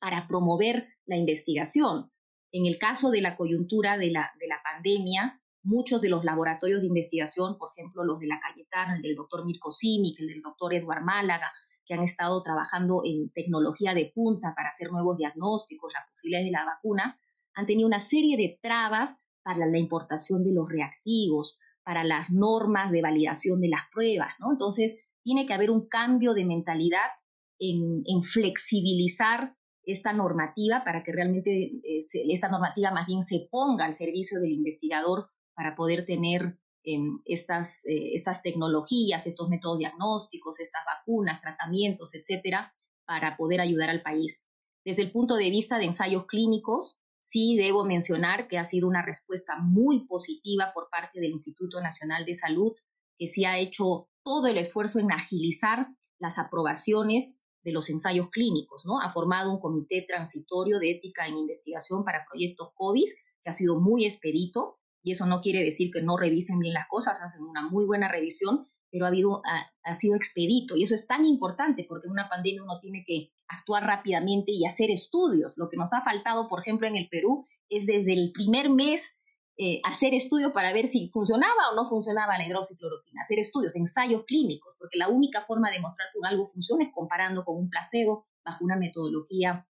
para 0.00 0.28
promover 0.28 0.86
la 1.04 1.16
investigación. 1.16 2.12
En 2.54 2.66
el 2.66 2.78
caso 2.78 3.10
de 3.10 3.20
la 3.20 3.36
coyuntura 3.36 3.98
de 3.98 4.12
la, 4.12 4.30
de 4.38 4.46
la 4.46 4.60
pandemia, 4.62 5.42
muchos 5.64 6.00
de 6.00 6.08
los 6.08 6.24
laboratorios 6.24 6.82
de 6.82 6.86
investigación, 6.86 7.58
por 7.58 7.70
ejemplo, 7.76 8.04
los 8.04 8.20
de 8.20 8.28
la 8.28 8.38
Cayetana, 8.38 8.94
el 8.94 9.02
del 9.02 9.16
doctor 9.16 9.44
Mirko 9.44 9.72
Simic, 9.72 10.20
el 10.20 10.28
del 10.28 10.40
doctor 10.40 10.72
Eduard 10.72 11.02
Málaga, 11.02 11.50
que 11.84 11.94
han 11.94 12.04
estado 12.04 12.40
trabajando 12.44 13.02
en 13.04 13.30
tecnología 13.30 13.92
de 13.92 14.12
punta 14.14 14.54
para 14.54 14.68
hacer 14.68 14.92
nuevos 14.92 15.16
diagnósticos, 15.16 15.92
las 15.92 16.08
posibilidades 16.08 16.46
de 16.46 16.52
la 16.52 16.64
vacuna, 16.64 17.18
han 17.54 17.66
tenido 17.66 17.88
una 17.88 17.98
serie 17.98 18.36
de 18.36 18.56
trabas 18.62 19.24
para 19.42 19.66
la 19.66 19.78
importación 19.78 20.44
de 20.44 20.54
los 20.54 20.68
reactivos, 20.68 21.58
para 21.82 22.04
las 22.04 22.30
normas 22.30 22.92
de 22.92 23.02
validación 23.02 23.60
de 23.60 23.68
las 23.70 23.82
pruebas, 23.92 24.32
¿no? 24.38 24.52
Entonces, 24.52 25.02
tiene 25.24 25.44
que 25.44 25.54
haber 25.54 25.72
un 25.72 25.88
cambio 25.88 26.34
de 26.34 26.44
mentalidad 26.44 27.10
en, 27.58 28.22
flexibilizar 28.22 29.56
esta 29.86 30.12
normativa 30.12 30.82
para 30.84 31.02
que 31.02 31.12
realmente 31.12 31.50
eh, 31.52 32.00
esta 32.30 32.48
normativa 32.48 32.90
más 32.90 33.06
bien 33.06 33.22
se 33.22 33.48
ponga 33.50 33.84
al 33.84 33.94
servicio 33.94 34.40
del 34.40 34.52
investigador 34.52 35.28
para 35.54 35.76
poder 35.76 36.04
tener 36.04 36.58
em, 36.82 37.20
estas, 37.24 37.86
eh, 37.86 38.14
estas 38.14 38.42
tecnologías, 38.42 39.26
estos 39.26 39.48
métodos 39.48 39.78
diagnósticos, 39.78 40.60
estas 40.60 40.82
vacunas, 40.86 41.40
tratamientos, 41.40 42.14
etcétera, 42.14 42.74
para 43.06 43.36
poder 43.36 43.60
ayudar 43.60 43.90
al 43.90 44.02
país. 44.02 44.46
Desde 44.84 45.02
el 45.02 45.12
punto 45.12 45.36
de 45.36 45.50
vista 45.50 45.78
de 45.78 45.86
ensayos 45.86 46.26
clínicos, 46.26 46.96
sí 47.20 47.56
debo 47.56 47.84
mencionar 47.84 48.48
que 48.48 48.58
ha 48.58 48.64
sido 48.64 48.86
una 48.86 49.02
respuesta 49.02 49.56
muy 49.56 50.06
positiva 50.06 50.72
por 50.74 50.90
parte 50.90 51.20
del 51.20 51.30
Instituto 51.30 51.80
Nacional 51.80 52.26
de 52.26 52.34
Salud, 52.34 52.72
que 53.16 53.28
sí 53.28 53.46
ha 53.46 53.58
hecho 53.58 54.08
todo 54.22 54.46
el 54.46 54.58
esfuerzo 54.58 54.98
en 54.98 55.12
agilizar 55.12 55.88
las 56.18 56.38
aprobaciones 56.38 57.43
de 57.64 57.72
los 57.72 57.88
ensayos 57.88 58.28
clínicos, 58.30 58.84
¿no? 58.84 59.00
Ha 59.00 59.10
formado 59.10 59.50
un 59.50 59.58
comité 59.58 60.04
transitorio 60.06 60.78
de 60.78 60.92
ética 60.92 61.26
en 61.26 61.38
investigación 61.38 62.04
para 62.04 62.24
proyectos 62.30 62.70
COVID 62.74 63.08
que 63.42 63.50
ha 63.50 63.52
sido 63.52 63.80
muy 63.80 64.04
expedito 64.04 64.78
y 65.02 65.12
eso 65.12 65.26
no 65.26 65.40
quiere 65.40 65.62
decir 65.62 65.90
que 65.92 66.02
no 66.02 66.16
revisen 66.16 66.58
bien 66.58 66.74
las 66.74 66.88
cosas, 66.88 67.20
hacen 67.22 67.42
una 67.42 67.68
muy 67.68 67.84
buena 67.84 68.08
revisión, 68.08 68.68
pero 68.90 69.06
ha, 69.06 69.94
sido 69.94 70.14
expedito 70.14 70.76
y 70.76 70.84
eso 70.84 70.94
es 70.94 71.06
tan 71.06 71.26
importante 71.26 71.84
porque 71.88 72.06
en 72.06 72.12
una 72.12 72.28
pandemia 72.28 72.62
uno 72.62 72.78
tiene 72.80 73.02
que 73.04 73.32
actuar 73.48 73.84
rápidamente 73.84 74.52
y 74.52 74.64
hacer 74.64 74.90
estudios. 74.90 75.54
Lo 75.56 75.68
que 75.68 75.76
nos 75.76 75.92
ha 75.92 76.02
faltado, 76.02 76.48
por 76.48 76.60
ejemplo, 76.60 76.86
en 76.86 76.96
el 76.96 77.08
Perú 77.08 77.46
es 77.68 77.86
desde 77.86 78.12
el 78.12 78.30
primer 78.32 78.70
mes 78.70 79.18
eh, 79.56 79.80
hacer 79.84 80.14
estudios 80.14 80.52
para 80.52 80.72
ver 80.72 80.88
si 80.88 81.08
funcionaba 81.10 81.70
o 81.72 81.76
no 81.76 81.84
funcionaba 81.84 82.36
la 82.36 82.46
hidroxicloroquina, 82.46 83.22
hacer 83.22 83.38
estudios, 83.38 83.76
ensayos 83.76 84.24
clínicos, 84.24 84.74
porque 84.78 84.98
la 84.98 85.08
única 85.08 85.42
forma 85.42 85.68
de 85.70 85.76
demostrar 85.76 86.08
que 86.12 86.26
algo 86.26 86.44
funciona 86.46 86.82
es 86.82 86.90
comparando 86.92 87.44
con 87.44 87.56
un 87.56 87.70
placebo 87.70 88.26
bajo 88.44 88.64
una 88.64 88.76
metodología 88.76 89.68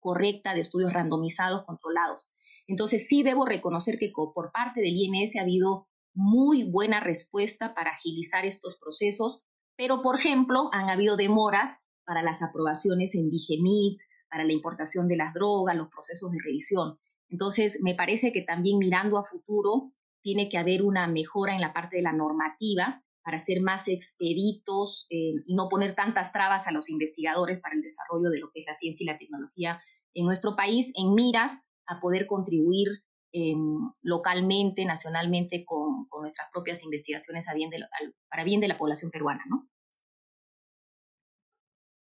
correcta 0.00 0.52
de 0.52 0.60
estudios 0.60 0.92
randomizados, 0.92 1.64
controlados. 1.64 2.28
Entonces 2.66 3.08
sí 3.08 3.22
debo 3.22 3.46
reconocer 3.46 3.98
que 3.98 4.12
por 4.12 4.52
parte 4.52 4.82
del 4.82 4.96
INS 4.96 5.36
ha 5.36 5.42
habido 5.42 5.88
muy 6.14 6.70
buena 6.70 7.00
respuesta 7.00 7.74
para 7.74 7.92
agilizar 7.92 8.44
estos 8.44 8.78
procesos, 8.78 9.46
pero 9.76 10.02
por 10.02 10.18
ejemplo 10.18 10.68
han 10.72 10.90
habido 10.90 11.16
demoras 11.16 11.84
para 12.04 12.22
las 12.22 12.42
aprobaciones 12.42 13.14
en 13.14 13.30
Digemit, 13.30 13.98
para 14.30 14.44
la 14.44 14.52
importación 14.52 15.08
de 15.08 15.16
las 15.16 15.34
drogas, 15.34 15.76
los 15.76 15.88
procesos 15.88 16.32
de 16.32 16.38
revisión. 16.44 16.98
Entonces, 17.32 17.80
me 17.82 17.94
parece 17.94 18.30
que 18.30 18.42
también 18.42 18.78
mirando 18.78 19.18
a 19.18 19.24
futuro, 19.24 19.90
tiene 20.22 20.50
que 20.50 20.58
haber 20.58 20.82
una 20.82 21.08
mejora 21.08 21.54
en 21.54 21.62
la 21.62 21.72
parte 21.72 21.96
de 21.96 22.02
la 22.02 22.12
normativa 22.12 23.02
para 23.24 23.38
ser 23.38 23.62
más 23.62 23.88
expeditos 23.88 25.06
eh, 25.10 25.32
y 25.46 25.54
no 25.54 25.68
poner 25.70 25.94
tantas 25.94 26.32
trabas 26.32 26.68
a 26.68 26.72
los 26.72 26.90
investigadores 26.90 27.58
para 27.60 27.74
el 27.74 27.80
desarrollo 27.80 28.28
de 28.30 28.38
lo 28.38 28.50
que 28.52 28.60
es 28.60 28.66
la 28.66 28.74
ciencia 28.74 29.02
y 29.02 29.06
la 29.06 29.18
tecnología 29.18 29.80
en 30.14 30.26
nuestro 30.26 30.54
país, 30.56 30.92
en 30.94 31.14
miras 31.14 31.66
a 31.86 32.00
poder 32.00 32.26
contribuir 32.26 32.88
eh, 33.32 33.54
localmente, 34.02 34.84
nacionalmente, 34.84 35.64
con, 35.64 36.06
nuestras 36.20 36.48
propias 36.52 36.84
investigaciones 36.84 37.46
para 38.28 38.44
bien 38.44 38.60
de 38.60 38.68
la 38.68 38.78
población 38.78 39.10
peruana, 39.10 39.42
¿no? 39.48 39.68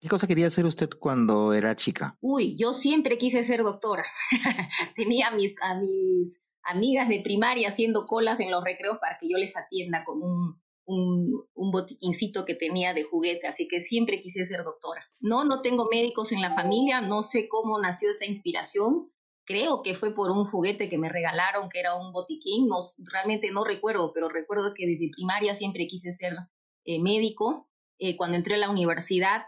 ¿Qué 0.03 0.09
cosa 0.09 0.27
quería 0.27 0.49
hacer 0.49 0.65
usted 0.65 0.91
cuando 0.99 1.53
era 1.53 1.77
chica? 1.77 2.19
Uy, 2.21 2.57
yo 2.59 2.73
siempre 2.73 3.19
quise 3.19 3.45
ser 3.45 3.63
doctora. 3.63 4.05
Tenía 4.97 5.29
a 5.29 5.31
mis, 5.31 5.55
a 5.63 5.79
mis 5.79 6.43
amigas 6.65 7.09
de 7.09 7.21
primaria 7.21 7.69
haciendo 7.69 8.05
colas 8.05 8.41
en 8.41 8.51
los 8.51 8.65
recreos 8.65 8.99
para 9.01 9.17
que 9.21 9.29
yo 9.31 9.39
les 9.39 9.57
atienda 9.57 10.05
con 10.05 10.21
un, 10.21 10.61
un, 10.87 11.47
un, 11.55 11.71
botiquincito 11.71 12.45
que 12.45 12.57
tenía 12.57 12.95
de 12.95 13.05
juguete, 13.05 13.47
así 13.47 13.69
que 13.69 13.79
siempre 13.79 14.21
quise 14.21 14.45
ser 14.45 14.65
doctora. 14.65 15.09
No, 15.21 15.45
no 15.45 15.63
tengo 15.63 15.87
médicos 15.89 16.33
en 16.33 16.43
la 16.43 16.53
familia, 16.53 17.01
no 17.01 17.23
sé 17.23 17.47
cómo 17.49 17.79
nació 17.79 18.11
esa 18.11 18.25
inspiración, 18.25 19.13
creo 19.45 19.83
que 19.83 19.95
fue 19.95 20.17
por 20.17 20.33
un 20.33 20.47
juguete 20.47 20.89
que 20.89 20.99
me 20.99 21.11
regalaron, 21.11 21.69
que 21.69 21.79
era 21.79 21.95
un 21.95 22.11
botiquín, 22.11 22.67
no, 22.67 22.81
realmente 23.09 23.53
no 23.53 23.63
recuerdo, 23.63 24.11
pero 24.13 24.29
recuerdo 24.29 24.75
que 24.75 24.85
desde 24.85 25.11
primaria 25.15 25.55
siempre 25.55 25.87
quise 25.87 26.11
ser 26.11 26.33
eh, 26.87 27.01
médico. 27.01 27.69
Eh, 27.99 28.17
cuando 28.17 28.37
entré 28.37 28.55
a 28.57 28.59
la 28.59 28.69
universidad 28.69 29.45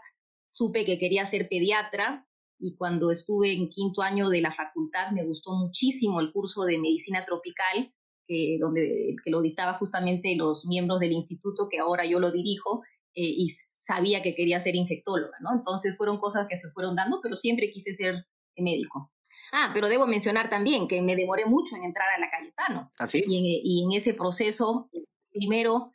supe 0.47 0.85
que 0.85 0.97
quería 0.97 1.25
ser 1.25 1.47
pediatra 1.49 2.27
y 2.59 2.75
cuando 2.77 3.11
estuve 3.11 3.53
en 3.53 3.69
quinto 3.69 4.01
año 4.01 4.29
de 4.29 4.41
la 4.41 4.51
facultad 4.51 5.11
me 5.11 5.25
gustó 5.25 5.55
muchísimo 5.55 6.19
el 6.21 6.31
curso 6.31 6.63
de 6.63 6.79
medicina 6.79 7.23
tropical, 7.25 7.93
que, 8.27 8.57
donde, 8.59 9.13
que 9.23 9.31
lo 9.31 9.41
dictaba 9.41 9.73
justamente 9.73 10.35
los 10.35 10.65
miembros 10.65 10.99
del 10.99 11.11
instituto 11.11 11.67
que 11.69 11.79
ahora 11.79 12.05
yo 12.05 12.19
lo 12.19 12.31
dirijo, 12.31 12.81
eh, 13.13 13.23
y 13.23 13.49
sabía 13.49 14.21
que 14.21 14.35
quería 14.35 14.59
ser 14.59 14.75
infectóloga, 14.75 15.37
¿no? 15.39 15.49
Entonces 15.53 15.95
fueron 15.95 16.19
cosas 16.19 16.47
que 16.49 16.57
se 16.57 16.69
fueron 16.71 16.95
dando, 16.95 17.19
pero 17.21 17.35
siempre 17.35 17.71
quise 17.71 17.93
ser 17.93 18.25
médico. 18.57 19.11
Ah, 19.51 19.71
pero 19.73 19.87
debo 19.87 20.07
mencionar 20.07 20.49
también 20.49 20.87
que 20.87 21.01
me 21.01 21.15
demoré 21.15 21.45
mucho 21.45 21.75
en 21.75 21.83
entrar 21.83 22.07
a 22.09 22.19
la 22.19 22.29
Cayetano. 22.29 22.91
¿Ah, 22.99 23.07
sí? 23.07 23.23
y, 23.25 23.83
en, 23.83 23.91
ese 23.95 24.15
proceso, 24.15 24.89
primero, 25.31 25.91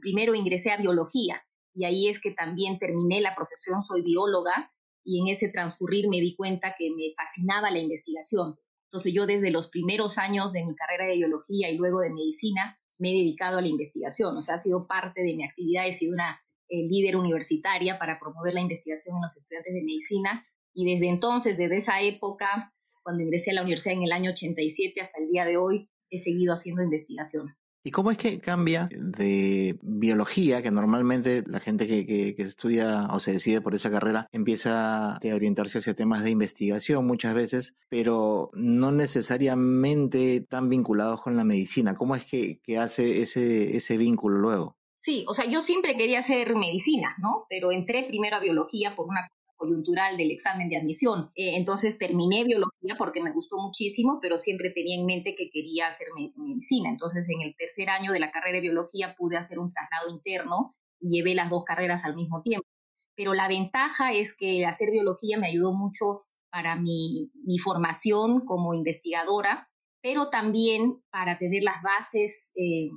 primero 0.00 0.34
ingresé 0.34 0.70
a 0.70 0.76
biología 0.76 1.42
y 1.74 1.84
ahí 1.84 2.08
es 2.08 2.20
que 2.20 2.32
también 2.32 2.78
terminé 2.78 3.20
la 3.20 3.34
profesión, 3.34 3.82
soy 3.82 4.02
bióloga 4.02 4.72
y 5.04 5.20
en 5.20 5.28
ese 5.28 5.48
transcurrir 5.48 6.08
me 6.08 6.20
di 6.20 6.34
cuenta 6.36 6.74
que 6.78 6.90
me 6.90 7.12
fascinaba 7.16 7.70
la 7.70 7.78
investigación. 7.78 8.58
Entonces 8.86 9.12
yo 9.14 9.26
desde 9.26 9.50
los 9.50 9.68
primeros 9.68 10.18
años 10.18 10.52
de 10.52 10.64
mi 10.64 10.74
carrera 10.74 11.06
de 11.06 11.16
biología 11.16 11.70
y 11.70 11.76
luego 11.76 12.00
de 12.00 12.10
medicina 12.10 12.78
me 12.98 13.10
he 13.10 13.14
dedicado 13.14 13.58
a 13.58 13.62
la 13.62 13.68
investigación, 13.68 14.36
o 14.36 14.42
sea, 14.42 14.56
ha 14.56 14.58
sido 14.58 14.86
parte 14.86 15.22
de 15.22 15.34
mi 15.34 15.44
actividad, 15.44 15.86
he 15.86 15.92
sido 15.92 16.12
una 16.12 16.40
eh, 16.68 16.86
líder 16.88 17.16
universitaria 17.16 17.98
para 17.98 18.18
promover 18.18 18.52
la 18.54 18.60
investigación 18.60 19.16
en 19.16 19.22
los 19.22 19.36
estudiantes 19.36 19.72
de 19.72 19.82
medicina 19.82 20.46
y 20.74 20.92
desde 20.92 21.08
entonces, 21.08 21.56
desde 21.56 21.78
esa 21.78 22.00
época, 22.02 22.74
cuando 23.02 23.22
ingresé 23.22 23.50
a 23.50 23.54
la 23.54 23.62
universidad 23.62 23.94
en 23.94 24.02
el 24.02 24.12
año 24.12 24.30
87 24.30 25.00
hasta 25.00 25.18
el 25.20 25.28
día 25.28 25.44
de 25.44 25.56
hoy, 25.56 25.90
he 26.10 26.18
seguido 26.18 26.52
haciendo 26.52 26.82
investigación. 26.82 27.48
¿Y 27.82 27.92
cómo 27.92 28.10
es 28.10 28.18
que 28.18 28.40
cambia 28.40 28.88
de 28.94 29.78
biología, 29.80 30.62
que 30.62 30.70
normalmente 30.70 31.42
la 31.46 31.60
gente 31.60 31.86
que, 31.86 32.04
que, 32.04 32.34
estudia 32.42 33.08
o 33.10 33.20
se 33.20 33.32
decide 33.32 33.62
por 33.62 33.74
esa 33.74 33.90
carrera 33.90 34.28
empieza 34.32 35.16
a 35.16 35.34
orientarse 35.34 35.78
hacia 35.78 35.94
temas 35.94 36.22
de 36.22 36.30
investigación 36.30 37.06
muchas 37.06 37.34
veces, 37.34 37.76
pero 37.88 38.50
no 38.52 38.92
necesariamente 38.92 40.42
tan 40.42 40.68
vinculados 40.68 41.22
con 41.22 41.36
la 41.36 41.44
medicina? 41.44 41.94
¿Cómo 41.94 42.16
es 42.16 42.24
que, 42.24 42.60
que 42.60 42.78
hace 42.78 43.22
ese, 43.22 43.76
ese 43.76 43.96
vínculo 43.96 44.38
luego? 44.38 44.76
Sí, 44.98 45.24
o 45.26 45.32
sea, 45.32 45.46
yo 45.46 45.62
siempre 45.62 45.96
quería 45.96 46.18
hacer 46.18 46.54
medicina, 46.56 47.16
¿no? 47.22 47.46
Pero 47.48 47.72
entré 47.72 48.04
primero 48.06 48.36
a 48.36 48.40
biología 48.40 48.94
por 48.94 49.06
una 49.06 49.26
coyuntural 49.60 50.16
del 50.16 50.30
examen 50.30 50.68
de 50.70 50.78
admisión. 50.78 51.30
Eh, 51.36 51.56
entonces 51.56 51.98
terminé 51.98 52.44
biología 52.44 52.96
porque 52.96 53.22
me 53.22 53.32
gustó 53.32 53.58
muchísimo, 53.58 54.18
pero 54.20 54.38
siempre 54.38 54.70
tenía 54.70 54.98
en 54.98 55.04
mente 55.04 55.34
que 55.36 55.50
quería 55.50 55.86
hacer 55.88 56.08
medicina. 56.36 56.88
Entonces 56.88 57.28
en 57.28 57.42
el 57.42 57.54
tercer 57.54 57.90
año 57.90 58.10
de 58.10 58.20
la 58.20 58.32
carrera 58.32 58.56
de 58.56 58.62
biología 58.62 59.14
pude 59.16 59.36
hacer 59.36 59.58
un 59.58 59.70
traslado 59.70 60.08
interno 60.10 60.74
y 60.98 61.16
llevé 61.16 61.34
las 61.34 61.50
dos 61.50 61.64
carreras 61.64 62.04
al 62.04 62.16
mismo 62.16 62.42
tiempo. 62.42 62.66
Pero 63.14 63.34
la 63.34 63.48
ventaja 63.48 64.12
es 64.14 64.34
que 64.34 64.64
hacer 64.64 64.90
biología 64.90 65.38
me 65.38 65.48
ayudó 65.48 65.72
mucho 65.74 66.22
para 66.50 66.74
mi, 66.76 67.30
formación 67.62 68.46
como 68.46 68.72
investigadora, 68.72 69.62
pero 70.02 70.30
también 70.30 71.02
para 71.10 71.36
tener 71.38 71.62
las 71.62 71.82
bases 71.82 72.52
eh, 72.56 72.88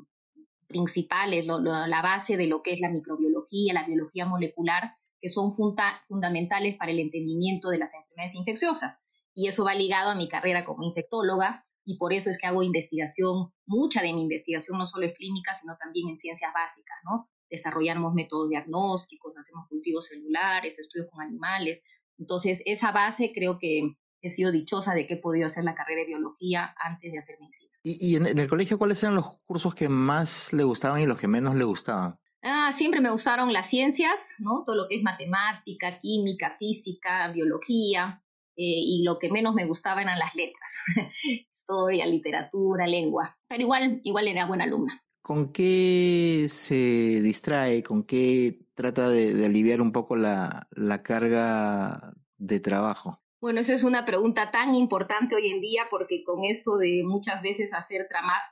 principales, 0.68 1.46
la 1.46 2.02
base 2.02 2.38
de 2.38 2.48
lo 2.48 2.62
que 2.64 2.72
es 2.72 2.80
la 2.80 2.90
microbiología, 2.90 3.74
la 3.74 3.86
biología 3.86 4.26
molecular, 4.26 4.96
que 5.24 5.30
son 5.30 5.52
fundamentales 5.54 6.76
para 6.76 6.92
el 6.92 7.00
entendimiento 7.00 7.70
de 7.70 7.78
las 7.78 7.94
enfermedades 7.94 8.36
infecciosas. 8.36 9.06
Y 9.34 9.48
eso 9.48 9.64
va 9.64 9.74
ligado 9.74 10.10
a 10.10 10.16
mi 10.16 10.28
carrera 10.28 10.66
como 10.66 10.84
infectóloga 10.84 11.64
y 11.86 11.98
por 11.98 12.12
eso 12.12 12.30
es 12.30 12.38
que 12.38 12.46
hago 12.46 12.62
investigación, 12.62 13.54
mucha 13.66 14.02
de 14.02 14.12
mi 14.12 14.24
investigación 14.24 14.78
no 14.78 14.86
solo 14.86 15.06
es 15.06 15.14
clínica, 15.14 15.54
sino 15.54 15.78
también 15.78 16.10
en 16.10 16.18
ciencias 16.18 16.52
básicas, 16.54 16.98
¿no? 17.06 17.30
Desarrollamos 17.50 18.14
métodos 18.14 18.50
diagnósticos, 18.50 19.38
hacemos 19.38 19.66
cultivos 19.70 20.08
celulares, 20.08 20.78
estudios 20.78 21.08
con 21.10 21.22
animales. 21.22 21.86
Entonces, 22.18 22.62
esa 22.66 22.92
base 22.92 23.32
creo 23.34 23.60
que 23.60 23.96
he 24.22 24.30
sido 24.30 24.52
dichosa 24.52 24.94
de 24.94 25.08
que 25.08 25.14
he 25.14 25.22
podido 25.22 25.48
hacer 25.48 25.64
la 25.64 25.74
carrera 25.74 26.02
de 26.02 26.08
biología 26.08 26.76
antes 26.84 27.14
de 27.14 27.18
hacer 27.18 27.38
medicina. 27.40 27.72
¿Y, 27.84 28.18
en, 28.18 28.28
el 28.28 28.50
colegio 28.50 28.78
cuáles 28.78 29.02
eran 29.04 29.16
los 29.16 29.38
cursos 29.46 29.74
que 29.74 29.88
más 29.88 30.52
le 30.52 30.64
gustaban 30.64 31.00
y 31.00 31.06
los 31.06 31.18
que 31.18 31.30
menos 31.30 31.56
le 31.56 31.64
gustaban? 31.64 32.20
Ah, 32.44 32.72
siempre 32.74 33.00
me 33.00 33.10
gustaron 33.10 33.54
las 33.54 33.70
ciencias, 33.70 34.36
¿no? 34.40 34.64
Todo 34.66 34.76
lo 34.76 34.88
que 34.90 34.98
es 34.98 35.04
matemática, 35.04 35.98
química, 35.98 36.52
física, 36.52 37.32
biología, 37.32 38.22
eh, 38.56 38.64
y 38.66 39.04
lo 39.04 39.18
que 39.18 39.32
menos 39.32 39.56
me 39.56 39.66
gustaba 39.66 40.02
eran 40.02 40.20
las 40.20 40.36
letras, 40.36 40.84
historia, 41.50 42.06
literatura, 42.06 42.86
lengua, 42.86 43.38
pero 43.48 43.64
igual, 43.64 44.02
igual 44.04 44.28
era 44.28 44.46
buena 44.46 44.66
alumna. 44.66 45.02
¿Con 45.22 45.54
qué 45.54 46.48
se 46.50 47.22
distrae? 47.22 47.82
¿Con 47.82 48.04
qué 48.04 48.60
trata 48.74 49.10
de, 49.10 49.46
aliviar 49.46 49.80
un 49.80 49.94
poco 49.94 50.18
la 50.18 50.68
carga 51.02 52.14
de 52.38 52.60
trabajo? 52.60 53.23
Bueno, 53.44 53.60
esa 53.60 53.74
es 53.74 53.84
una 53.84 54.06
pregunta 54.06 54.52
tan 54.52 54.74
importante 54.74 55.36
hoy 55.36 55.50
en 55.50 55.60
día 55.60 55.88
porque 55.92 56.24
con 56.24 56.46
esto 56.46 56.78
de 56.78 57.04
muchas 57.04 57.42
veces 57.42 57.74
hacer 57.74 58.08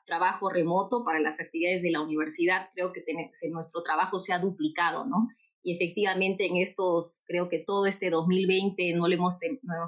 trabajo 0.06 0.50
remoto 0.50 1.06
para 1.06 1.22
las 1.22 1.40
actividades 1.40 1.82
de 1.82 1.92
la 1.92 2.02
universidad, 2.02 2.68
creo 2.74 2.92
que 2.92 3.02
nuestro 3.50 3.84
trabajo 3.84 4.20
se 4.20 4.34
ha 4.34 4.40
duplicado, 4.40 5.06
¿no? 5.06 5.30
Y 5.64 5.76
efectivamente 5.76 6.46
en 6.46 6.58
estos, 6.58 7.24
creo 7.26 7.48
que 7.48 7.60
todo 7.60 7.86
este 7.86 8.10
2020 8.10 8.94
no 8.96 9.08
le 9.08 9.16
hemos, 9.16 9.38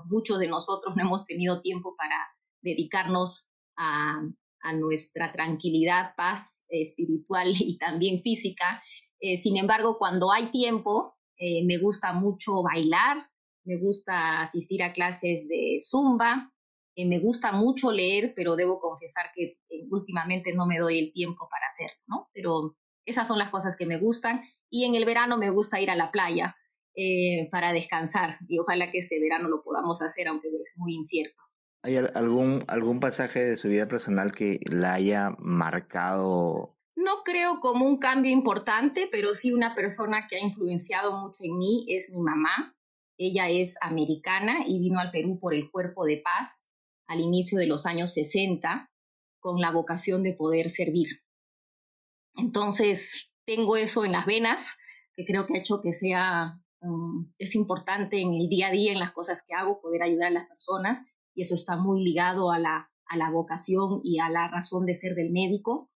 muchos 0.06 0.40
de 0.40 0.48
nosotros 0.48 0.96
no 0.96 1.04
hemos 1.04 1.26
tenido 1.26 1.62
tiempo 1.62 1.98
para 1.98 2.16
dedicarnos 2.62 3.46
a, 3.76 4.22
nuestra 4.76 5.34
tranquilidad, 5.34 6.16
paz 6.16 6.64
espiritual 6.70 7.54
y 7.60 7.78
también 7.78 8.22
física. 8.22 8.82
Eh, 9.20 9.36
sin 9.36 9.58
embargo, 9.58 9.98
cuando 10.00 10.32
hay 10.32 10.50
tiempo, 10.50 11.18
eh, 11.36 11.66
me 11.66 11.78
gusta 11.78 12.14
mucho 12.14 12.64
bailar, 12.64 13.33
me 13.66 13.78
gusta 13.78 14.42
asistir 14.42 14.84
a 14.84 14.94
clases 14.94 15.48
de 15.48 15.78
zumba, 15.80 16.54
eh, 16.96 17.08
me 17.08 17.20
gusta 17.20 17.52
mucho 17.52 17.92
leer, 17.92 18.34
pero 18.36 18.56
debo 18.56 18.80
confesar 18.80 19.32
que 19.34 19.58
eh, 19.70 19.88
últimamente 19.90 20.54
no 20.54 20.66
me 20.66 20.80
doy 20.80 21.00
el 21.00 21.12
tiempo 21.12 21.48
para 21.50 21.66
hacerlo, 21.66 22.02
¿no? 22.08 22.30
Pero 22.34 22.78
esas 23.06 23.28
son 23.28 23.40
las 23.40 23.50
cosas 23.50 23.76
que 23.76 23.86
me 23.86 23.98
gustan 23.98 24.42
y 24.70 24.86
en 24.86 24.96
el 24.96 25.06
verano 25.06 25.38
me 25.38 25.50
gusta 25.50 25.82
ir 25.82 25.90
a 25.90 25.96
la 25.96 26.12
playa 26.12 26.56
eh, 26.96 27.50
para 27.52 27.74
descansar 27.74 28.38
y 28.48 28.60
ojalá 28.60 28.92
que 28.92 29.00
este 29.00 29.20
verano 29.20 29.50
lo 29.50 29.64
podamos 29.64 30.02
hacer, 30.02 30.28
aunque 30.28 30.50
es 30.50 30.74
muy 30.78 30.94
incierto. 30.94 31.42
¿Hay 31.82 31.98
algún, 31.98 32.64
algún 32.68 33.00
pasaje 33.00 33.44
de 33.44 33.58
su 33.58 33.68
vida 33.68 33.88
personal 33.88 34.32
que 34.32 34.60
la 34.66 34.94
haya 34.94 35.32
marcado? 35.40 36.78
No 36.96 37.24
creo 37.26 37.60
como 37.60 37.86
un 37.86 37.98
cambio 37.98 38.32
importante, 38.32 39.10
pero 39.12 39.34
sí 39.34 39.52
una 39.52 39.76
persona 39.76 40.28
que 40.30 40.38
ha 40.38 40.40
influenciado 40.40 41.12
mucho 41.20 41.44
en 41.44 41.58
mí 41.58 41.86
es 41.90 42.10
mi 42.12 42.22
mamá. 42.22 42.74
Ella 43.18 43.50
es 43.50 43.78
americana 43.82 44.64
y 44.66 44.80
vino 44.80 45.00
al 45.00 45.12
Perú 45.12 45.40
por 45.40 45.54
el 45.54 45.70
Cuerpo 45.70 46.06
de 46.06 46.18
Paz 46.18 46.70
al 47.08 47.20
inicio 47.20 47.60
de 47.60 47.68
los 47.68 47.86
años 47.86 48.14
60 48.14 48.90
con 49.40 49.60
la 49.60 49.72
vocación 49.72 50.24
de 50.24 50.34
poder 50.34 50.70
servir. 50.70 51.22
Entonces, 52.36 53.32
tengo 53.46 53.78
eso 53.78 54.06
en 54.06 54.14
las 54.14 54.26
venas, 54.26 54.78
que 55.16 55.26
creo 55.26 55.46
que 55.46 55.56
ha 55.56 55.60
hecho 55.60 55.82
que 55.82 55.94
sea, 55.94 56.60
um, 56.82 57.32
es 57.38 57.56
importante 57.56 58.22
en 58.22 58.34
el 58.34 58.50
día 58.50 58.68
a 58.68 58.72
día, 58.72 58.94
en 58.94 59.00
las 59.00 59.12
cosas 59.12 59.44
que 59.46 59.54
hago, 59.54 59.82
poder 59.82 60.02
ayudar 60.02 60.28
a 60.28 60.32
las 60.32 60.48
personas, 60.48 61.06
y 61.36 61.42
eso 61.42 61.56
está 61.56 61.76
muy 61.76 62.04
ligado 62.04 62.52
a 62.52 62.60
la, 62.60 62.90
a 63.06 63.18
la 63.18 63.30
vocación 63.30 64.02
y 64.04 64.20
a 64.20 64.30
la 64.30 64.48
razón 64.48 64.86
de 64.86 64.96
ser 64.96 65.14
del 65.14 65.32
médico. 65.32 65.92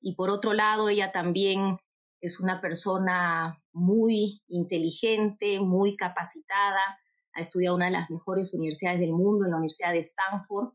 Y 0.00 0.14
por 0.14 0.30
otro 0.30 0.52
lado, 0.52 0.88
ella 0.88 1.10
también 1.10 1.78
es 2.26 2.40
una 2.40 2.60
persona 2.60 3.62
muy 3.72 4.42
inteligente, 4.48 5.60
muy 5.60 5.96
capacitada, 5.96 6.98
ha 7.34 7.40
estudiado 7.40 7.76
una 7.76 7.86
de 7.86 7.92
las 7.92 8.10
mejores 8.10 8.54
universidades 8.54 9.00
del 9.00 9.12
mundo, 9.12 9.44
en 9.44 9.50
la 9.50 9.58
Universidad 9.58 9.92
de 9.92 9.98
Stanford, 9.98 10.72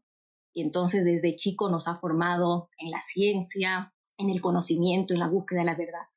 y 0.53 0.61
entonces 0.61 1.05
desde 1.05 1.35
chico 1.35 1.69
nos 1.69 1.87
ha 1.87 1.95
formado 1.95 2.69
en 2.77 2.91
la 2.91 2.99
ciencia, 2.99 3.93
en 4.17 4.29
el 4.29 4.41
conocimiento, 4.41 5.13
en 5.13 5.19
la 5.19 5.27
búsqueda 5.27 5.59
de 5.59 5.65
la 5.65 5.75
verdad. 5.75 6.07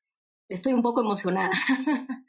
Estoy 0.49 0.73
un 0.73 0.81
poco 0.81 1.01
emocionada. 1.01 1.51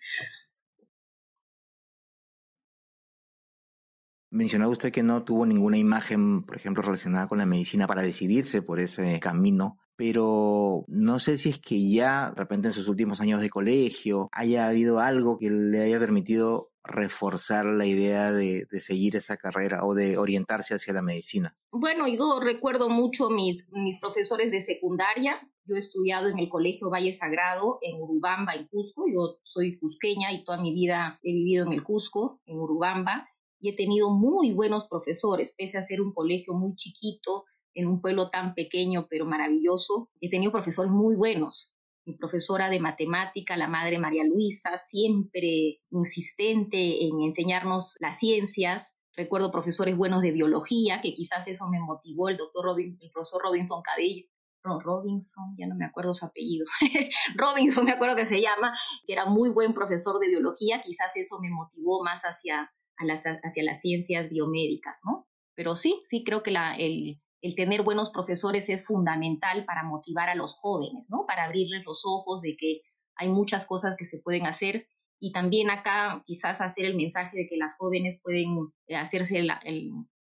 Mencionaba 4.31 4.73
usted 4.73 4.93
que 4.93 5.03
no 5.03 5.25
tuvo 5.25 5.47
ninguna 5.47 5.77
imagen, 5.79 6.43
por 6.43 6.57
ejemplo, 6.57 6.83
relacionada 6.83 7.29
con 7.29 7.39
la 7.39 7.47
medicina 7.47 7.87
para 7.87 8.03
decidirse 8.03 8.63
por 8.63 8.81
ese 8.81 9.21
camino 9.21 9.79
pero 9.97 10.85
no 10.89 11.19
sé 11.19 11.39
si 11.39 11.51
es 11.51 11.59
que 11.59 11.91
ya, 11.91 12.31
de 12.31 12.37
repente 12.37 12.69
en 12.69 12.75
sus 12.75 12.89
últimos 12.89 13.21
años 13.21 13.41
de 13.41 13.51
colegio, 13.51 14.29
haya 14.33 14.67
habido 14.67 15.01
algo 15.01 15.39
que 15.39 15.51
le 15.51 15.83
haya 15.83 15.99
permitido 15.99 16.71
reforzar 16.85 17.65
la 17.65 17.87
idea 17.87 18.31
de, 18.31 18.67
seguir 18.79 19.17
esa 19.17 19.37
carrera 19.37 19.85
o 19.85 19.95
de 19.95 20.19
orientarse 20.19 20.75
hacia 20.75 20.93
la 20.93 21.03
medicina? 21.03 21.57
Bueno, 21.73 22.07
yo 22.07 22.41
recuerdo 22.41 22.91
mucho 22.91 23.31
mis, 23.31 23.69
mis 23.73 23.99
profesores 24.01 24.51
de 24.51 24.61
secundaria. 24.61 25.41
Yo 25.65 25.77
he 25.77 25.79
estudiado 25.79 26.29
en 26.29 26.39
el 26.39 26.51
Colegio 26.51 26.91
Valle 26.91 27.11
Sagrado 27.11 27.79
en 27.81 27.97
Urubamba, 27.97 28.55
en 28.55 28.67
Cusco. 28.67 29.05
Yo 29.11 29.39
soy 29.43 29.79
cusqueña 29.79 30.33
y 30.33 30.45
toda 30.45 30.61
mi 30.61 30.75
vida 30.75 31.19
he 31.23 31.33
vivido 31.33 31.65
en 31.65 31.73
el 31.73 31.83
Cusco, 31.83 32.41
en 32.45 32.59
Urubamba 32.59 33.29
y 33.65 33.71
he 33.71 33.75
tenido 33.75 34.11
muy 34.11 34.53
buenos 34.53 34.87
profesores, 34.89 35.55
pese 35.57 35.79
a 35.79 35.83
ser 35.83 36.03
un 36.03 36.13
colegio 36.13 36.53
muy 36.53 36.77
chiquito, 36.77 37.45
en 37.75 37.89
un 37.89 38.01
pueblo 38.01 38.29
tan 38.29 38.55
pequeño 38.55 39.07
pero 39.09 39.27
maravilloso. 39.27 40.11
He 40.21 40.31
tenido 40.31 40.53
profesores 40.53 40.93
muy 40.93 41.17
buenos. 41.17 41.75
Mi 42.07 42.15
profesora 42.15 42.69
de 42.69 42.81
matemática, 42.81 43.57
la 43.57 43.69
madre 43.69 43.99
María 43.99 44.25
Luisa, 44.25 44.77
siempre 44.77 45.81
insistente 45.91 47.05
en 47.05 47.23
enseñarnos 47.23 47.97
las 47.99 48.19
ciencias. 48.19 48.99
Recuerdo 49.17 49.51
profesores 49.51 49.97
buenos 49.97 50.23
de 50.23 50.33
biología, 50.33 51.01
que 51.01 51.15
quizás 51.15 51.47
eso 51.47 51.67
me 51.71 51.81
motivó, 51.81 52.29
el 52.29 52.37
doctor 52.37 52.79
el 52.79 53.11
profesor 53.13 53.43
Robinson 53.43 53.81
Cabello, 53.83 54.27
no, 54.65 54.81
Robinson, 54.81 55.55
ya 55.59 55.67
no 55.67 55.77
me 55.77 55.85
acuerdo 55.85 56.15
su 56.15 56.25
apellido, 56.25 56.67
Robinson 57.37 57.85
me 57.85 57.93
acuerdo 57.93 58.17
que 58.17 58.25
se 58.25 58.41
llama, 58.41 58.75
que 59.07 59.13
era 59.13 59.27
muy 59.27 59.51
buen 59.51 59.75
profesor 59.75 60.19
de 60.19 60.29
biología, 60.29 60.81
quizás 60.81 61.15
eso 61.17 61.37
me 61.41 61.51
motivó 61.51 62.03
más 62.03 62.23
hacia, 62.23 62.73
las, 62.99 63.25
hacia 63.27 63.63
las 63.63 63.81
ciencias 63.81 64.31
biomédicas, 64.31 65.01
¿no? 65.05 65.29
Pero 65.55 65.77
sí, 65.77 66.01
sí 66.05 66.25
creo 66.25 66.43
que 66.43 66.51
la, 66.51 66.75
el, 66.77 67.21
el 67.45 67.55
tener 67.55 67.83
buenos 67.83 68.09
profesores 68.09 68.71
es 68.71 68.87
fundamental 68.87 69.67
para 69.67 69.85
motivar 69.85 70.31
a 70.31 70.35
los 70.35 70.55
jóvenes, 70.55 71.09
¿no? 71.11 71.27
Para 71.27 71.45
abrirles 71.45 71.85
los 71.85 72.01
ojos 72.07 72.41
de 72.41 72.57
que 72.57 72.81
hay 73.17 73.29
muchas 73.29 73.67
cosas 73.67 73.97
que 73.99 74.07
se 74.07 74.19
pueden 74.19 74.47
hacer 74.47 74.89
y 75.21 75.31
también 75.31 75.69
acá 75.69 76.23
quizás 76.25 76.63
hacer 76.63 76.87
el 76.87 76.97
mensaje 76.97 77.37
de 77.37 77.47
que 77.47 77.59
las 77.59 77.77
jóvenes 77.77 78.19
pueden 78.23 78.73
eh, 78.87 78.97
hacerse 78.97 79.43
la, 79.43 79.61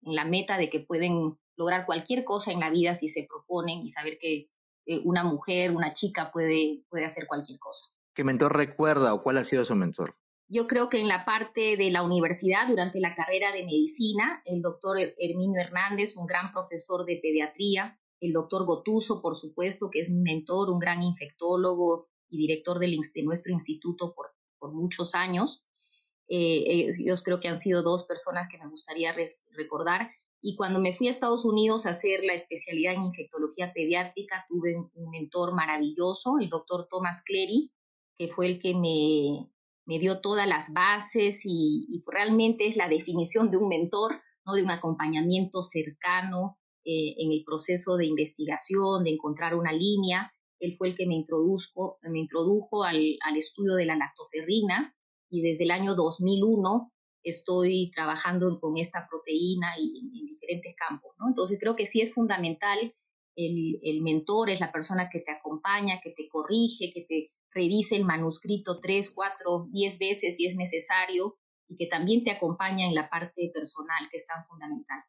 la 0.02 0.24
meta 0.26 0.58
de 0.58 0.68
que 0.68 0.80
pueden 0.80 1.38
lograr 1.56 1.86
cualquier 1.86 2.22
cosa 2.22 2.52
en 2.52 2.60
la 2.60 2.68
vida 2.68 2.94
si 2.94 3.08
se 3.08 3.26
proponen 3.26 3.78
y 3.78 3.88
saber 3.88 4.18
que 4.20 4.50
eh, 4.84 5.00
una 5.02 5.24
mujer, 5.24 5.70
una 5.70 5.94
chica 5.94 6.30
puede, 6.30 6.84
puede 6.90 7.06
hacer 7.06 7.26
cualquier 7.26 7.58
cosa. 7.58 7.86
¿Qué 8.14 8.24
mentor 8.24 8.54
recuerda 8.54 9.14
o 9.14 9.22
cuál 9.22 9.38
ha 9.38 9.44
sido 9.44 9.64
su 9.64 9.74
mentor? 9.74 10.18
Yo 10.48 10.68
creo 10.68 10.88
que 10.88 11.00
en 11.00 11.08
la 11.08 11.24
parte 11.24 11.76
de 11.76 11.90
la 11.90 12.04
universidad, 12.04 12.68
durante 12.68 13.00
la 13.00 13.14
carrera 13.14 13.52
de 13.52 13.64
medicina, 13.64 14.42
el 14.44 14.62
doctor 14.62 14.98
Herminio 14.98 15.60
Hernández, 15.60 16.16
un 16.16 16.26
gran 16.26 16.52
profesor 16.52 17.04
de 17.04 17.18
pediatría, 17.20 17.94
el 18.20 18.32
doctor 18.32 18.64
Gotuso, 18.64 19.20
por 19.20 19.36
supuesto, 19.36 19.90
que 19.90 20.00
es 20.00 20.10
mi 20.10 20.20
mentor, 20.20 20.70
un 20.70 20.78
gran 20.78 21.02
infectólogo 21.02 22.08
y 22.28 22.38
director 22.38 22.78
de 22.78 22.96
nuestro 23.24 23.52
instituto 23.52 24.14
por, 24.14 24.30
por 24.58 24.72
muchos 24.72 25.16
años. 25.16 25.64
Eh, 26.28 26.88
yo 27.04 27.14
creo 27.24 27.40
que 27.40 27.48
han 27.48 27.58
sido 27.58 27.82
dos 27.82 28.04
personas 28.04 28.48
que 28.48 28.58
me 28.58 28.68
gustaría 28.68 29.14
recordar. 29.50 30.10
Y 30.40 30.54
cuando 30.54 30.78
me 30.78 30.94
fui 30.94 31.08
a 31.08 31.10
Estados 31.10 31.44
Unidos 31.44 31.86
a 31.86 31.90
hacer 31.90 32.22
la 32.22 32.34
especialidad 32.34 32.94
en 32.94 33.02
infectología 33.02 33.72
pediátrica, 33.72 34.46
tuve 34.48 34.76
un 34.76 35.10
mentor 35.10 35.54
maravilloso, 35.54 36.38
el 36.40 36.48
doctor 36.48 36.86
Thomas 36.88 37.22
Clery, 37.24 37.72
que 38.16 38.28
fue 38.28 38.46
el 38.46 38.58
que 38.60 38.74
me, 38.74 39.50
me 39.86 40.00
dio 40.00 40.20
todas 40.20 40.46
las 40.46 40.72
bases 40.72 41.42
y, 41.44 42.02
realmente 42.06 42.66
es 42.66 42.76
la 42.76 42.88
definición 42.88 43.50
de 43.50 43.56
un 43.56 43.68
mentor, 43.68 44.20
¿no? 44.44 44.54
de 44.54 44.62
un 44.62 44.70
acompañamiento 44.70 45.62
cercano 45.62 46.58
eh, 46.84 47.14
en 47.18 47.32
el 47.32 47.42
proceso 47.44 47.96
de 47.96 48.06
investigación, 48.06 49.04
de 49.04 49.10
encontrar 49.10 49.54
una 49.54 49.72
línea. 49.72 50.32
Él 50.58 50.74
fue 50.76 50.88
el 50.88 50.94
que 50.94 51.06
me, 51.06 51.14
introdujo, 51.14 51.98
me 52.02 52.18
introdujo 52.18 52.84
al, 52.84 53.16
estudio 53.36 53.74
de 53.74 53.86
la 53.86 53.96
lactoferrina 53.96 54.94
y 55.30 55.42
desde 55.42 55.64
el 55.64 55.70
año 55.70 55.94
2001 55.94 56.92
estoy 57.22 57.90
trabajando 57.90 58.58
con 58.60 58.76
esta 58.76 59.06
proteína 59.08 59.74
y 59.78 60.20
en, 60.20 60.26
diferentes 60.26 60.74
campos. 60.76 61.12
Entonces 61.26 61.58
creo 61.60 61.74
que 61.74 61.86
sí 61.86 62.00
es 62.00 62.12
fundamental 62.12 62.94
el 63.38 64.00
mentor, 64.00 64.48
es 64.48 64.60
la 64.60 64.72
persona 64.72 65.10
que 65.10 65.20
te 65.20 65.30
acompaña, 65.30 66.00
que 66.02 66.10
te 66.10 66.26
corrige, 66.28 66.90
que 66.90 67.02
te 67.02 67.32
revise 67.56 67.96
el 67.96 68.04
manuscrito 68.04 68.78
tres, 68.80 69.10
cuatro, 69.10 69.66
diez 69.72 69.98
veces 69.98 70.36
si 70.36 70.46
es 70.46 70.54
necesario 70.56 71.38
y 71.68 71.76
que 71.76 71.86
también 71.86 72.22
te 72.22 72.30
acompaña 72.30 72.86
en 72.86 72.94
la 72.94 73.08
parte 73.08 73.50
personal, 73.52 74.08
que 74.10 74.18
es 74.18 74.26
tan 74.26 74.44
fundamental. 74.46 75.02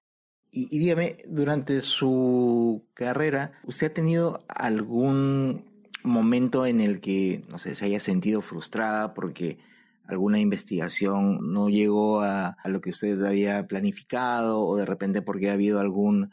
Y, 0.50 0.80
dígame, 0.80 1.18
durante 1.28 1.82
su 1.82 2.88
carrera, 2.94 3.52
¿usted 3.66 3.88
ha 3.88 3.94
tenido 3.94 4.46
algún 4.48 5.86
momento 6.04 6.66
en 6.66 6.80
el 6.80 7.02
que, 7.02 7.44
no 7.50 7.60
sé, 7.60 7.76
se 7.76 7.86
haya 7.86 8.00
sentido 8.00 8.40
frustrada 8.42 9.14
porque 9.14 9.60
alguna 10.06 10.40
investigación 10.40 11.52
no 11.52 11.68
llegó 11.68 12.22
a, 12.22 12.56
a, 12.64 12.70
lo 12.70 12.80
que 12.80 12.92
usted 12.92 13.22
había 13.26 13.68
planificado 13.68 14.62
o 14.62 14.78
de 14.78 14.86
repente 14.86 15.22
porque 15.22 15.50
ha 15.50 15.54
habido 15.54 15.82
algún 15.82 16.32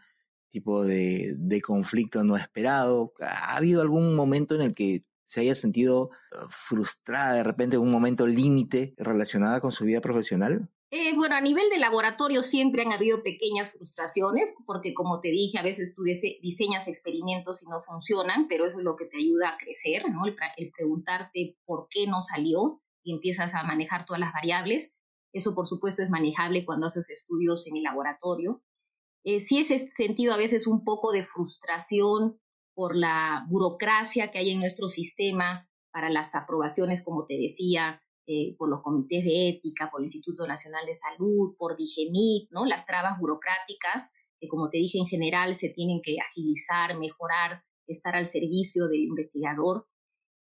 tipo 0.48 0.85
de, 0.85 1.35
de, 1.37 1.61
conflicto 1.61 2.22
no 2.22 2.37
esperado. 2.37 3.12
¿Ha 3.18 3.57
habido 3.57 3.83
algún 3.83 4.14
momento 4.14 4.55
en 4.55 4.61
el 4.61 4.74
que 4.77 5.03
se 5.26 5.40
haya 5.40 5.54
sentido 5.54 6.10
eh, 6.32 6.37
frustrada 6.48 7.34
de 7.34 7.42
repente 7.42 7.76
en 7.76 7.82
un 7.82 7.90
momento 7.90 8.26
límite 8.26 8.94
relacionada 8.98 9.60
con 9.60 9.72
su 9.72 9.84
vida 9.84 10.00
profesional? 10.00 10.70
Eh, 10.96 11.12
bueno, 11.16 11.34
a 11.34 11.40
nivel 11.40 11.70
de 11.70 11.78
laboratorio 11.78 12.44
siempre 12.44 12.82
han 12.82 12.92
habido 12.92 13.24
pequeñas 13.24 13.72
frustraciones, 13.72 14.54
porque 14.64 14.94
como 14.94 15.20
te 15.20 15.28
dije, 15.28 15.58
a 15.58 15.62
veces 15.64 15.92
tú 15.92 16.02
diseñas 16.04 16.87
experimentos 16.87 17.64
y 17.64 17.66
no 17.66 17.80
funcionan, 17.80 18.46
pero 18.46 18.64
eso 18.64 18.78
es 18.78 18.84
lo 18.84 18.94
que 18.94 19.06
te 19.06 19.16
ayuda 19.16 19.48
a 19.48 19.58
crecer, 19.58 20.04
¿no? 20.08 20.24
El, 20.24 20.70
preguntarte 20.70 21.56
por 21.64 21.88
qué 21.90 22.06
no 22.06 22.22
salió 22.22 22.80
y 23.02 23.12
empiezas 23.12 23.56
a 23.56 23.64
manejar 23.64 24.04
todas 24.06 24.20
las 24.20 24.32
variables. 24.32 24.94
Eso, 25.32 25.56
por 25.56 25.66
supuesto, 25.66 26.00
es 26.00 26.10
manejable 26.10 26.64
cuando 26.64 26.87
haces 26.87 27.10
estudios 27.10 27.66
en 27.66 27.76
el 27.76 27.82
laboratorio. 27.82 28.62
Eh, 29.24 29.40
sí 29.40 29.58
es 29.58 29.66
sentido 29.94 30.32
a 30.32 30.37
veces 30.37 30.68
un 30.68 30.84
poco 30.84 31.10
de 31.10 31.24
frustración 31.24 32.38
por 32.74 32.96
la 32.96 33.46
burocracia 33.48 34.30
que 34.30 34.38
hay 34.38 34.50
en 34.50 34.60
nuestro 34.60 34.88
sistema 34.88 35.68
para 35.92 36.10
las 36.10 36.34
aprobaciones, 36.34 37.02
como 37.02 37.24
te 37.24 37.38
decía, 37.38 38.02
eh, 38.26 38.56
por 38.56 38.70
los 38.70 38.82
comités 38.82 39.22
de 39.24 39.50
ética, 39.50 39.90
por 39.90 40.00
el 40.00 40.06
Instituto 40.06 40.46
Nacional 40.46 40.87
de 40.87 40.94
Salud, 40.94 41.54
por 41.58 41.76
DIGEMIT, 41.76 42.50
¿no? 42.52 42.64
Las 42.64 42.87
trabas 42.87 43.18
burocráticas 43.18 44.12
que, 44.40 44.48
como 44.48 44.70
te 44.70 44.78
dije, 44.78 44.98
en 44.98 45.06
general 45.06 45.54
se 45.54 45.68
tienen 45.68 46.00
que 46.02 46.16
agilizar, 46.18 46.98
mejorar, 46.98 47.62
estar 47.87 48.16
al 48.16 48.26
servicio 48.26 48.88
del 48.88 49.02
investigador. 49.02 49.87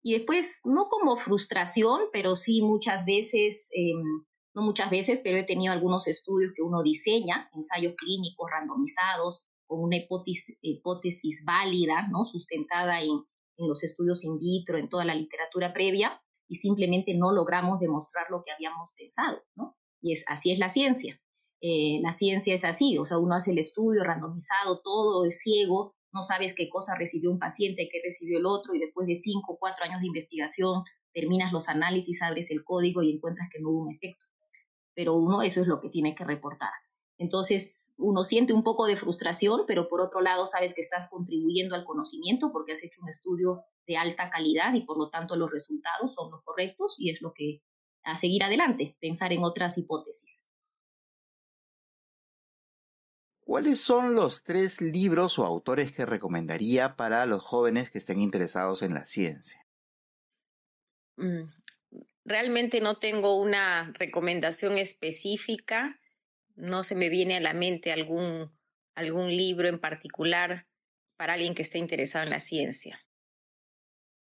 Y 0.02 0.14
después, 0.14 0.62
no 0.64 0.88
como 0.88 1.16
frustración, 1.16 2.00
pero 2.12 2.36
sí 2.36 2.62
muchas 2.62 3.04
veces, 3.06 3.70
em, 3.74 4.24
no 4.54 4.62
muchas 4.62 4.90
veces, 4.90 5.20
pero 5.22 5.38
he 5.38 5.44
tenido 5.44 5.72
algunos 5.72 6.08
estudios 6.08 6.52
que 6.56 6.62
uno 6.62 6.82
diseña, 6.82 7.48
ensayos 7.54 7.94
clínicos 7.96 8.50
randomizados, 8.50 9.46
con 9.68 9.82
una 9.82 9.96
hipótesis, 9.96 11.44
válida, 11.44 12.08
¿no? 12.10 12.24
sustentada 12.24 13.02
en, 13.02 13.22
los 13.58 13.82
estudios 13.82 14.24
in 14.24 14.38
vitro, 14.38 14.78
en 14.78 14.88
toda 14.88 15.04
la 15.04 15.14
literatura 15.14 15.72
previa, 15.72 16.20
y 16.48 16.56
simplemente 16.56 17.14
no 17.14 17.32
logramos 17.32 17.80
demostrar 17.80 18.26
lo 18.30 18.42
que 18.44 18.52
habíamos 18.52 18.94
pensado. 18.96 19.42
¿no? 19.56 19.76
Y 20.00 20.12
es, 20.12 20.24
así 20.28 20.52
es 20.52 20.58
la 20.58 20.68
ciencia. 20.68 21.20
Eh, 21.60 21.98
la 22.02 22.12
ciencia 22.12 22.54
es 22.54 22.64
así, 22.64 22.98
o 22.98 23.04
sea, 23.04 23.18
uno 23.18 23.34
hace 23.34 23.50
el 23.50 23.58
estudio 23.58 24.04
randomizado, 24.04 24.80
todo 24.80 25.26
es 25.26 25.40
ciego, 25.40 25.96
no 26.12 26.22
sabes 26.22 26.54
qué 26.54 26.68
cosa 26.68 26.94
recibió 26.96 27.32
un 27.32 27.40
paciente, 27.40 27.88
qué 27.90 27.98
recibió 28.02 28.38
el 28.38 28.46
otro, 28.46 28.74
y 28.74 28.78
después 28.78 29.08
de 29.08 29.16
cinco 29.16 29.54
o 29.54 29.58
cuatro 29.58 29.84
años 29.84 30.00
de 30.00 30.06
investigación 30.06 30.84
terminas 31.12 31.52
los 31.52 31.68
análisis, 31.68 32.22
abres 32.22 32.50
el 32.52 32.62
código 32.64 33.02
y 33.02 33.10
encuentras 33.10 33.48
que 33.52 33.60
no 33.60 33.70
hubo 33.70 33.82
un 33.82 33.94
efecto. 33.94 34.26
Pero 34.94 35.14
uno 35.14 35.42
eso 35.42 35.60
es 35.62 35.66
lo 35.66 35.80
que 35.80 35.88
tiene 35.88 36.14
que 36.14 36.24
reportar. 36.24 36.70
Entonces, 37.18 37.94
uno 37.98 38.22
siente 38.22 38.52
un 38.52 38.62
poco 38.62 38.86
de 38.86 38.96
frustración, 38.96 39.62
pero 39.66 39.88
por 39.88 40.00
otro 40.00 40.20
lado 40.20 40.46
sabes 40.46 40.72
que 40.72 40.80
estás 40.80 41.10
contribuyendo 41.10 41.74
al 41.74 41.84
conocimiento 41.84 42.52
porque 42.52 42.72
has 42.72 42.84
hecho 42.84 43.02
un 43.02 43.08
estudio 43.08 43.64
de 43.88 43.96
alta 43.96 44.30
calidad 44.30 44.72
y 44.74 44.82
por 44.82 44.96
lo 44.96 45.10
tanto 45.10 45.34
los 45.34 45.50
resultados 45.50 46.14
son 46.14 46.30
los 46.30 46.42
correctos 46.44 46.96
y 46.98 47.10
es 47.10 47.20
lo 47.20 47.32
que 47.34 47.62
a 48.04 48.16
seguir 48.16 48.44
adelante, 48.44 48.96
pensar 49.00 49.32
en 49.32 49.42
otras 49.42 49.76
hipótesis. 49.78 50.48
¿Cuáles 53.40 53.80
son 53.80 54.14
los 54.14 54.44
tres 54.44 54.80
libros 54.80 55.38
o 55.38 55.44
autores 55.44 55.90
que 55.90 56.06
recomendaría 56.06 56.96
para 56.96 57.26
los 57.26 57.42
jóvenes 57.42 57.90
que 57.90 57.98
estén 57.98 58.20
interesados 58.20 58.82
en 58.82 58.94
la 58.94 59.04
ciencia? 59.04 59.66
Mm, 61.16 61.50
realmente 62.24 62.80
no 62.80 62.98
tengo 62.98 63.40
una 63.40 63.92
recomendación 63.94 64.78
específica 64.78 65.98
no 66.58 66.84
se 66.84 66.94
me 66.94 67.08
viene 67.08 67.36
a 67.36 67.40
la 67.40 67.54
mente 67.54 67.92
algún, 67.92 68.50
algún 68.94 69.28
libro 69.28 69.68
en 69.68 69.78
particular 69.78 70.66
para 71.16 71.34
alguien 71.34 71.54
que 71.54 71.62
esté 71.62 71.78
interesado 71.78 72.24
en 72.24 72.30
la 72.30 72.40
ciencia. 72.40 73.00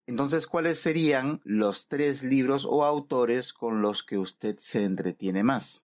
Entonces, 0.08 0.48
¿cuáles 0.48 0.80
serían 0.80 1.42
los 1.44 1.88
tres 1.88 2.24
libros 2.24 2.66
o 2.66 2.86
autores 2.86 3.52
con 3.52 3.82
los 3.82 4.04
que 4.04 4.18
usted 4.18 4.56
se 4.58 4.84
entretiene 4.84 5.44
más? 5.44 5.86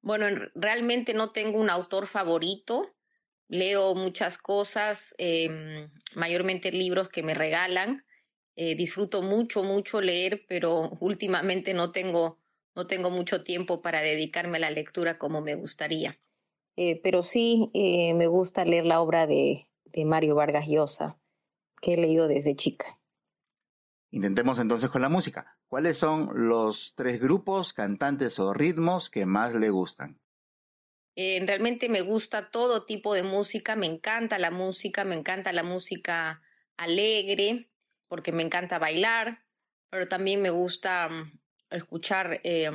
Bueno, 0.00 0.26
realmente 0.54 1.12
no 1.12 1.32
tengo 1.32 1.60
un 1.60 1.68
autor 1.68 2.06
favorito. 2.06 2.94
Leo 3.48 3.94
muchas 3.94 4.38
cosas, 4.38 5.14
em, 5.18 5.90
mayormente 6.14 6.72
libros 6.72 7.10
que 7.10 7.22
me 7.22 7.34
regalan. 7.34 8.06
Eh, 8.56 8.76
disfruto 8.76 9.20
mucho, 9.20 9.62
mucho 9.62 10.00
leer, 10.00 10.46
pero 10.48 10.90
últimamente 11.00 11.74
no 11.74 11.92
tengo 11.92 12.39
no 12.74 12.86
tengo 12.86 13.10
mucho 13.10 13.44
tiempo 13.44 13.82
para 13.82 14.00
dedicarme 14.00 14.58
a 14.58 14.60
la 14.60 14.70
lectura 14.70 15.18
como 15.18 15.40
me 15.40 15.54
gustaría. 15.54 16.20
Eh, 16.76 17.00
pero 17.02 17.22
sí 17.22 17.70
eh, 17.74 18.14
me 18.14 18.26
gusta 18.26 18.64
leer 18.64 18.86
la 18.86 19.00
obra 19.00 19.26
de, 19.26 19.68
de 19.84 20.04
Mario 20.04 20.34
Vargas 20.34 20.66
Llosa, 20.66 21.18
que 21.80 21.94
he 21.94 21.96
leído 21.96 22.28
desde 22.28 22.56
chica. 22.56 22.98
Intentemos 24.12 24.58
entonces 24.58 24.90
con 24.90 25.02
la 25.02 25.08
música. 25.08 25.56
¿Cuáles 25.68 25.98
son 25.98 26.48
los 26.48 26.94
tres 26.96 27.20
grupos, 27.20 27.72
cantantes 27.72 28.38
o 28.40 28.52
ritmos 28.52 29.08
que 29.08 29.24
más 29.24 29.54
le 29.54 29.70
gustan? 29.70 30.20
Eh, 31.16 31.42
realmente 31.46 31.88
me 31.88 32.00
gusta 32.00 32.50
todo 32.50 32.86
tipo 32.86 33.14
de 33.14 33.22
música, 33.22 33.76
me 33.76 33.86
encanta 33.86 34.38
la 34.38 34.50
música, 34.50 35.04
me 35.04 35.16
encanta 35.16 35.52
la 35.52 35.62
música 35.62 36.42
alegre, 36.76 37.70
porque 38.08 38.32
me 38.32 38.42
encanta 38.42 38.78
bailar, 38.78 39.44
pero 39.90 40.08
también 40.08 40.42
me 40.42 40.50
gusta 40.50 41.08
mm, 41.08 41.39
escuchar 41.70 42.40
eh, 42.44 42.70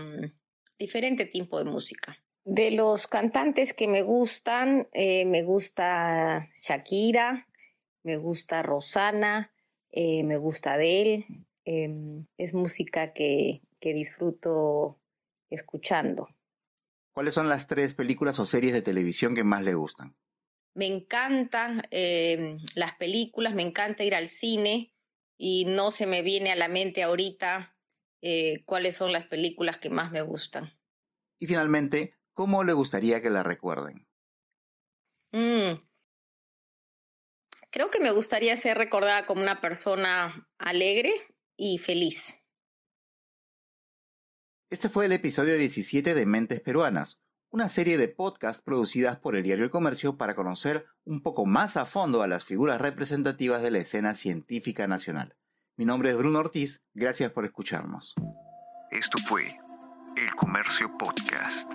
diferente 0.77 1.25
tipo 1.25 1.57
de 1.57 1.65
música. 1.65 2.17
De 2.43 2.71
los 2.71 3.07
cantantes 3.07 3.73
que 3.73 3.87
me 3.87 4.03
gustan, 4.03 4.87
eh, 4.93 5.25
me 5.25 5.43
gusta 5.43 6.49
Shakira, 6.55 7.47
me 8.03 8.17
gusta 8.17 8.61
Rosana, 8.61 9.51
eh, 9.91 10.23
me 10.23 10.37
gusta 10.37 10.73
Adele. 10.73 11.25
Em, 11.63 12.27
es 12.37 12.53
música 12.53 13.13
que, 13.13 13.61
que 13.79 13.93
disfruto 13.93 14.99
escuchando. 15.49 16.29
¿Cuáles 17.13 17.33
son 17.33 17.49
las 17.49 17.65
tres 17.65 17.95
películas 17.95 18.39
o 18.39 18.45
series 18.45 18.73
de 18.73 18.81
televisión 18.81 19.33
que 19.33 19.43
más 19.43 19.63
le 19.63 19.73
gustan? 19.73 20.15
Me 20.75 20.85
encantan 20.85 21.87
em, 21.89 22.59
las 22.75 22.95
películas, 22.97 23.55
me 23.55 23.63
encanta 23.63 24.03
ir 24.03 24.13
al 24.13 24.27
cine 24.27 24.93
y 25.37 25.65
no 25.65 25.91
se 25.91 26.05
me 26.05 26.21
viene 26.21 26.51
a 26.51 26.55
la 26.55 26.67
mente 26.67 27.01
ahorita 27.01 27.74
eh, 28.21 28.63
cuáles 28.65 28.95
son 28.95 29.11
las 29.11 29.27
películas 29.27 29.77
que 29.77 29.89
más 29.89 30.11
me 30.11 30.21
gustan. 30.21 30.73
Y 31.39 31.47
finalmente, 31.47 32.15
¿cómo 32.33 32.63
le 32.63 32.73
gustaría 32.73 33.21
que 33.21 33.29
la 33.29 33.43
recuerden? 33.43 34.07
Mm. 35.31 35.79
Creo 37.71 37.89
que 37.89 37.99
me 37.99 38.11
gustaría 38.11 38.55
ser 38.55 38.77
recordada 38.77 39.25
como 39.25 39.41
una 39.41 39.59
persona 39.59 40.47
alegre 40.57 41.13
y 41.57 41.77
feliz. 41.77 42.35
Este 44.69 44.89
fue 44.89 45.05
el 45.05 45.11
episodio 45.11 45.57
17 45.57 46.15
de 46.15 46.25
Mentes 46.25 46.61
Peruanas, 46.61 47.21
una 47.49 47.69
serie 47.69 47.97
de 47.97 48.07
podcasts 48.07 48.63
producidas 48.63 49.17
por 49.17 49.35
el 49.35 49.43
diario 49.43 49.63
El 49.63 49.71
Comercio 49.71 50.17
para 50.17 50.35
conocer 50.35 50.85
un 51.03 51.21
poco 51.21 51.45
más 51.45 51.77
a 51.77 51.85
fondo 51.85 52.21
a 52.23 52.27
las 52.27 52.45
figuras 52.45 52.81
representativas 52.81 53.61
de 53.61 53.71
la 53.71 53.77
escena 53.77 54.13
científica 54.13 54.87
nacional. 54.87 55.35
Mi 55.77 55.83
nombre 55.83 56.09
es 56.09 56.15
Bruno 56.15 56.39
Ortiz, 56.39 56.81
gracias 56.93 57.33
por 57.33 57.43
escucharnos. 57.43 58.13
Esto 58.91 59.17
fue 59.27 59.59
El 60.15 60.33
Comercio 60.37 60.89
Podcast. 60.97 61.69